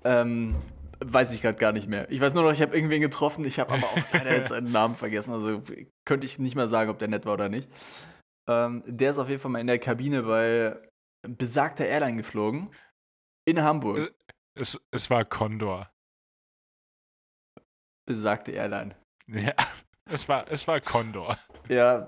[0.04, 0.56] Ähm,
[1.04, 2.10] weiß ich gerade gar nicht mehr.
[2.10, 4.72] Ich weiß nur noch, ich habe irgendwen getroffen, ich habe aber auch leider jetzt seinen
[4.72, 5.32] Namen vergessen.
[5.32, 5.62] Also
[6.04, 7.70] könnte ich nicht mal sagen, ob der nett war oder nicht.
[8.48, 10.76] Ähm, der ist auf jeden Fall mal in der Kabine bei
[11.26, 12.70] besagter Airline geflogen.
[13.46, 14.14] In Hamburg.
[14.54, 15.90] Es, es war Condor.
[18.06, 18.96] Besagte Airline.
[19.28, 19.54] Ja,
[20.06, 21.38] es war, es war Condor.
[21.68, 22.06] Ja,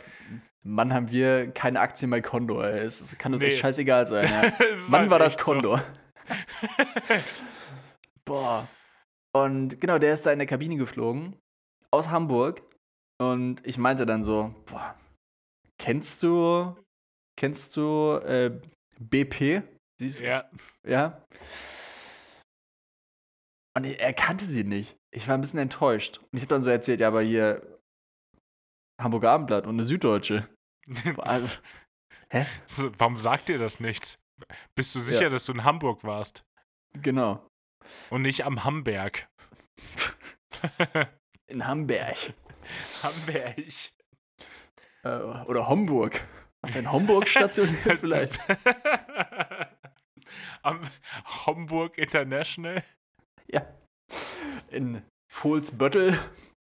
[0.65, 2.65] Mann, haben wir keine Aktien bei Condor.
[2.65, 2.81] ey.
[2.81, 3.61] Es es kann uns echt Nee.
[3.61, 4.29] scheißegal sein.
[4.31, 4.43] Ja.
[4.91, 5.53] Mann, halt war das echt so.
[5.53, 5.83] Condor.
[8.25, 8.69] Boah.
[9.35, 11.37] Und genau, der ist da in der Kabine geflogen.
[11.91, 12.63] Aus Hamburg.
[13.21, 14.99] Und ich meinte dann so, boah,
[15.79, 16.75] kennst du,
[17.39, 18.61] kennst du äh,
[18.99, 19.63] BP?
[20.01, 20.51] Siehst, Ja,
[20.87, 21.25] ja.
[23.77, 24.97] Und er kannte sie nicht.
[25.15, 26.19] Ich war ein bisschen enttäuscht.
[26.19, 27.79] Und ich habe dann so erzählt, ja, aber hier
[29.01, 30.49] Hamburger Abendblatt und eine Süddeutsche.
[31.19, 31.63] Also,
[32.31, 32.45] hä?
[32.99, 34.19] Warum sagt dir das nichts?
[34.75, 35.29] Bist du sicher, Ja.
[35.31, 36.43] dass du in Hamburg warst
[37.01, 37.47] Genau.
[38.11, 39.29] Und nicht am Hamberg?
[41.47, 42.17] In Hamburg.
[43.03, 43.59] Hamberg.
[45.05, 46.21] Äh, oder Homburg.
[46.63, 48.39] Was in Homburg stationiert vielleicht?
[50.63, 50.81] am
[51.47, 52.83] Hamburg International.
[53.49, 53.67] Ja.
[54.69, 56.19] In Fuhlsböttel.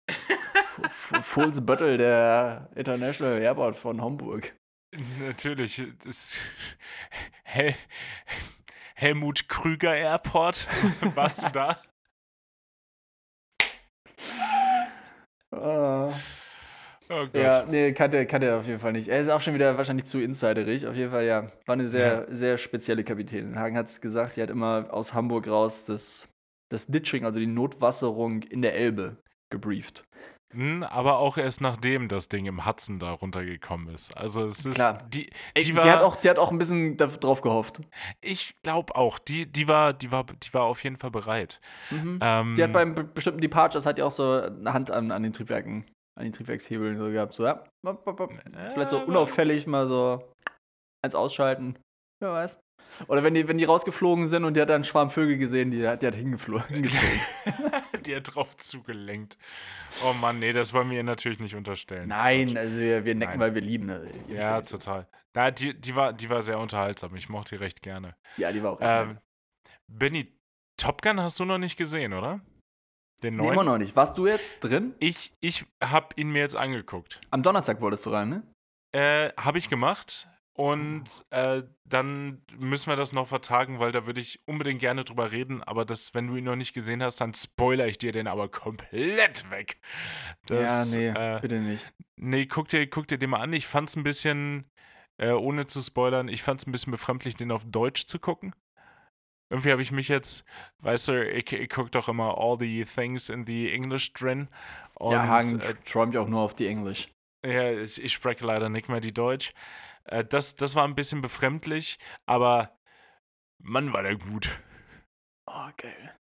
[0.06, 4.54] F- Fuhlsböttel, der International Airport von Homburg.
[5.18, 5.82] Natürlich.
[6.04, 6.38] Das
[7.44, 7.74] Hel
[8.98, 10.66] Helmut Krüger Airport.
[11.14, 11.80] Warst du da?
[15.52, 16.12] Ah.
[17.08, 17.34] Oh Gott.
[17.34, 19.06] Ja, nee, kannte, kannte er auf jeden Fall nicht.
[19.06, 20.88] Er ist auch schon wieder wahrscheinlich zu insiderig.
[20.88, 21.42] Auf jeden Fall, ja.
[21.64, 23.56] War eine sehr, sehr spezielle Kapitänin.
[23.56, 26.28] Hagen hat es gesagt, die hat immer aus Hamburg raus das,
[26.68, 30.08] das Ditching, also die Notwasserung in der Elbe, gebrieft.
[30.54, 34.16] Hm, aber auch erst nachdem das Ding im Hudson da runtergekommen ist.
[34.16, 35.02] Also es ist Klar.
[35.08, 37.80] die, die die, war, hat auch, die hat auch ein bisschen drauf gehofft.
[38.22, 41.60] ich glaube auch, die, die war, die war, die war auf jeden Fall bereit.
[41.90, 42.18] Mhm.
[42.22, 45.22] Ähm, Die hat beim be- bestimmten Departures hat ja auch so eine Hand an, an
[45.22, 45.84] den Triebwerken,
[46.18, 47.34] an den Triebwerkshebeln so gehabt.
[47.34, 50.32] So, ja, vielleicht so unauffällig mal so
[51.04, 51.78] eins ausschalten.
[52.20, 52.58] Wer weiß.
[53.06, 55.70] Oder wenn die, wenn die rausgeflogen sind und die hat dann einen Schwarm Vögel gesehen,
[55.70, 56.82] die hat, die hat hingeflogen,
[58.16, 59.38] hat drauf zugelenkt.
[60.04, 62.08] Oh Mann, nee, das wollen wir ihr natürlich nicht unterstellen.
[62.08, 63.40] Nein, also wir, wir necken, Nein.
[63.40, 63.86] weil wir lieben.
[63.86, 64.10] Ne?
[64.28, 65.06] Ja, total.
[65.34, 67.14] Na, die, die, war, die war sehr unterhaltsam.
[67.14, 68.16] Ich mochte die recht gerne.
[68.36, 68.90] Ja, die war auch nett.
[68.90, 69.18] Ähm,
[69.86, 70.32] Benny,
[70.76, 72.40] Top Gun hast du noch nicht gesehen, oder?
[73.22, 73.52] Den Nee, neuen?
[73.54, 73.96] immer noch nicht.
[73.96, 74.94] Warst du jetzt drin?
[75.00, 77.20] ich ich habe ihn mir jetzt angeguckt.
[77.30, 78.42] Am Donnerstag wolltest du rein, ne?
[78.92, 80.28] Äh, habe ich gemacht.
[80.58, 85.30] Und äh, dann müssen wir das noch vertagen, weil da würde ich unbedingt gerne drüber
[85.30, 85.62] reden.
[85.62, 88.48] Aber das, wenn du ihn noch nicht gesehen hast, dann spoiler ich dir den aber
[88.48, 89.78] komplett weg.
[90.46, 91.88] Das, ja, nee, Äh, bitte nicht.
[92.16, 93.52] nee, guck dir, guck dir den mal an.
[93.52, 94.68] Ich fand's ein bisschen,
[95.18, 98.52] äh, ohne zu spoilern, ich fand's ein bisschen befremdlich, den auf Deutsch zu gucken.
[99.50, 100.44] Irgendwie habe ich mich jetzt,
[100.80, 104.48] weißt du, ich, ich gucke doch immer all the things in the English drin.
[104.94, 107.08] Und, ja, Hagen äh, träumt auch nur auf die Englisch.
[107.46, 109.54] ja, ich, ich spreche leider nicht mehr die Deutsch.
[110.08, 112.76] Äh, das, das war ein bisschen befremdlich, aber
[113.62, 114.60] Mann, war der gut.
[115.46, 116.16] Oh, geil.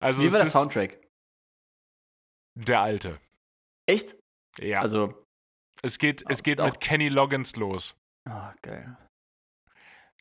[0.00, 1.00] Also Wie es war der Soundtrack?
[2.54, 3.20] der alte.
[3.86, 4.16] Echt?
[4.58, 5.26] Ja, Also,
[5.82, 7.94] es geht, es auch- geht mit Kenny Loggins los.
[8.28, 8.96] oh, geil.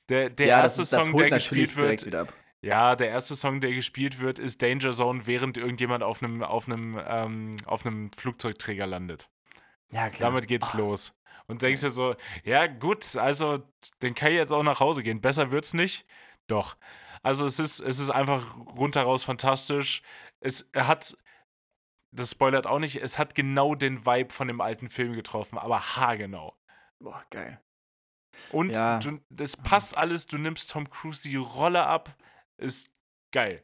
[0.10, 2.32] Der, der ja, erste das, ist, Song, der gespielt wird,
[2.64, 6.68] ja, der erste Song, der gespielt wird, ist Danger Zone, während irgendjemand auf einem, auf
[6.68, 9.30] einem, ähm, auf einem Flugzeugträger landet.
[9.92, 10.32] Ja, klar.
[10.32, 11.14] Damit geht's Ah, los.
[11.50, 13.64] Und denkst dir so, ja gut, also
[14.04, 15.20] den kann ich jetzt auch nach Hause gehen.
[15.20, 16.06] Besser wird's nicht.
[16.48, 16.78] Doch.
[17.24, 20.04] Also es ist, es ist einfach rundheraus fantastisch.
[20.40, 21.18] Es hat,
[22.16, 25.96] das spoilert auch nicht, es hat genau den Vibe von dem alten Film getroffen, aber
[25.98, 26.56] haargenau.
[27.00, 27.60] Boah, geil.
[28.52, 29.00] Und Ja.
[29.00, 32.16] du, das passt alles, du nimmst Tom Cruise die Rolle ab,
[32.58, 32.92] ist
[33.34, 33.64] geil.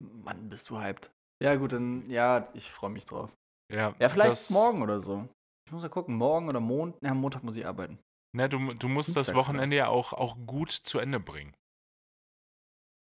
[0.00, 1.10] Mann, bist du hyped.
[1.42, 3.30] Ja, gut, dann, ja, ich freue mich drauf.
[3.70, 5.28] Ja, Ja, vielleicht morgen oder so.
[5.68, 6.60] Ich muss mal gucken, morgen oder.
[7.02, 7.98] Ja, am Montag muss ich arbeiten.
[8.34, 11.54] Ne, du, du musst das Dienstag Wochenende ja auch, auch gut zu Ende bringen.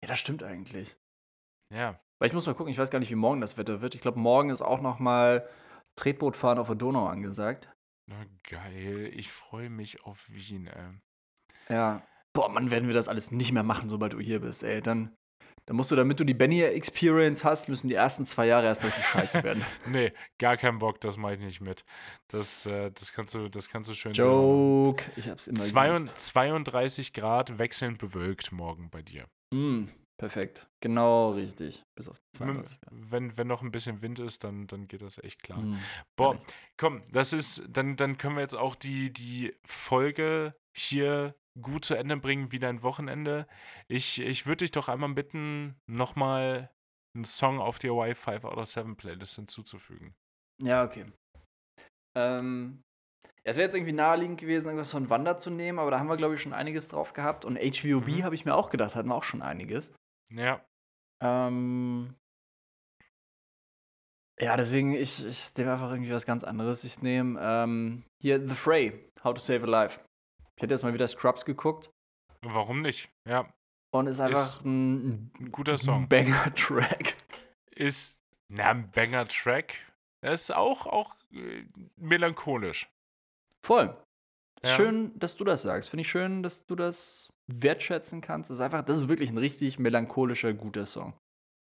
[0.02, 0.96] Ja, das stimmt eigentlich.
[1.72, 2.00] Ja.
[2.18, 3.94] Weil ich muss mal gucken, ich weiß gar nicht, wie morgen das Wetter wird.
[3.94, 5.48] Ich glaube, morgen ist auch noch mal
[5.94, 7.72] Tretbootfahren auf der Donau angesagt.
[8.10, 10.98] Na geil, ich freue mich auf Wien, ey.
[11.68, 12.04] Ja.
[12.32, 14.82] Boah, Mann, werden wir das alles nicht mehr machen, sobald du hier bist, ey.
[14.82, 15.14] Dann,
[15.68, 19.04] dann musst du, damit du die Benny-Experience hast, müssen die ersten zwei Jahre erstmal richtig
[19.04, 19.62] scheiße werden.
[19.86, 21.84] Nee, gar keinen Bock, das mache ich nicht mit.
[22.28, 25.04] Das, äh, das, kannst du, das kannst du schön Joke.
[25.16, 25.58] Ich hab's immer.
[25.58, 29.26] Zwei und- 32 Grad wechselnd bewölkt morgen bei dir.
[29.52, 30.66] Mm, perfekt.
[30.80, 31.84] Genau richtig.
[31.94, 32.92] Bis auf die Wenn, 32 Grad.
[33.10, 35.58] wenn, wenn noch ein bisschen Wind ist, dann, dann geht das echt klar.
[35.60, 35.78] Mm.
[36.16, 36.40] Boah,
[36.78, 41.94] komm, das ist, dann, dann können wir jetzt auch die, die Folge hier gut zu
[41.94, 43.46] Ende bringen, wie dein Wochenende.
[43.88, 46.70] Ich, ich würde dich doch einmal bitten, nochmal
[47.14, 50.14] einen Song auf die Hawaii 5 out of 7 Playlist hinzuzufügen.
[50.62, 51.06] Ja, okay.
[52.16, 52.82] Ähm,
[53.24, 56.08] ja, es wäre jetzt irgendwie naheliegend gewesen, irgendwas von Wander zu nehmen, aber da haben
[56.08, 57.44] wir, glaube ich, schon einiges drauf gehabt.
[57.44, 58.22] Und HVOB Mhm.
[58.24, 59.94] habe ich mir auch gedacht, hatten wir auch schon einiges.
[60.30, 60.64] Ja,
[61.22, 62.14] Ähm,
[64.40, 66.84] ja, deswegen, ich, ich nehme einfach irgendwie was ganz anderes.
[66.84, 70.00] Ich nehme ähm, hier The Fray, How to Save a Life.
[70.58, 71.90] Ich hätte jetzt mal wieder Scrubs geguckt
[72.42, 73.10] warum nicht?
[73.28, 73.52] Ja,
[73.90, 76.08] und ist einfach Ist ein, ein guter Song.
[76.08, 77.14] Banger-Track.
[77.74, 79.74] Ist, na, ein Banger-Track.
[80.20, 81.64] Er ist auch, auch äh,
[81.96, 82.90] melancholisch.
[83.64, 83.96] Voll.
[84.64, 84.74] Ja.
[84.74, 85.90] Schön, dass du das sagst.
[85.90, 88.50] Finde ich schön, dass du das wertschätzen kannst.
[88.50, 91.14] Das ist einfach, das ist wirklich ein richtig melancholischer, guter Song.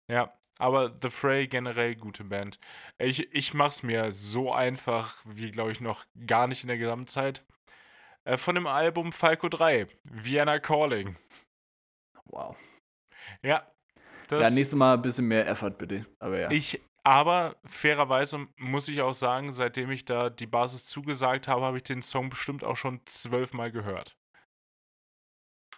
[0.09, 2.59] Ja, aber The Fray generell gute Band.
[2.97, 7.43] Ich, ich mach's mir so einfach, wie glaube ich noch gar nicht in der Gesamtzeit.
[8.25, 11.15] Äh, von dem Album Falco 3, Vienna Calling.
[12.25, 12.57] Wow.
[13.43, 13.65] Ja.
[14.27, 16.05] Das, ja, nächstes Mal ein bisschen mehr Effort, bitte.
[16.19, 16.49] Aber ja.
[16.51, 21.77] Ich, aber fairerweise muss ich auch sagen, seitdem ich da die Basis zugesagt habe, habe
[21.77, 24.17] ich den Song bestimmt auch schon zwölfmal gehört.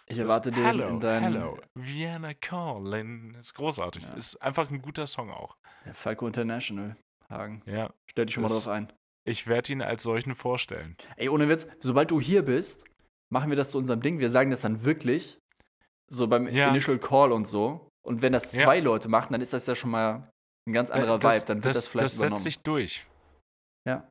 [0.06, 1.22] Ich Das erwarte den Hello, in deinem.
[1.34, 3.34] Hello, Vienna Calling.
[3.34, 4.02] Ist großartig.
[4.04, 4.14] Ja.
[4.14, 5.58] Ist einfach ein guter Song auch.
[5.84, 6.96] Ja, Falco International,
[7.28, 7.60] Hagen.
[7.66, 7.92] Ja.
[8.06, 8.90] Stell dich schon mal Das- drauf ein.
[9.28, 10.96] Ich werde ihn als solchen vorstellen.
[11.16, 12.86] Ey, ohne Witz, sobald du hier bist,
[13.30, 14.18] machen wir das zu unserem Ding.
[14.18, 15.38] Wir sagen das dann wirklich.
[16.10, 16.68] So beim Ja.
[16.70, 17.90] Initial Call und so.
[18.02, 18.64] Und wenn das Ja.
[18.64, 20.30] zwei Leute machen, dann ist das ja schon mal
[20.66, 21.46] ein ganz anderer Äh, das, Vibe.
[21.46, 22.36] Dann wird das, vielleicht das übernommen.
[22.38, 23.06] setzt sich durch.
[23.86, 24.08] Ja.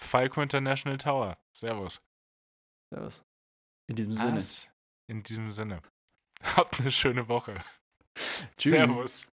[0.00, 1.38] Falco International Tower.
[1.56, 2.00] Servus.
[2.92, 3.22] Servus.
[3.88, 4.34] In diesem Sinne.
[4.36, 4.68] Was?
[5.08, 5.80] In diesem Sinne.
[6.56, 7.62] Habt eine schöne Woche.
[8.58, 8.70] Tschüss.
[8.72, 9.28] Servus.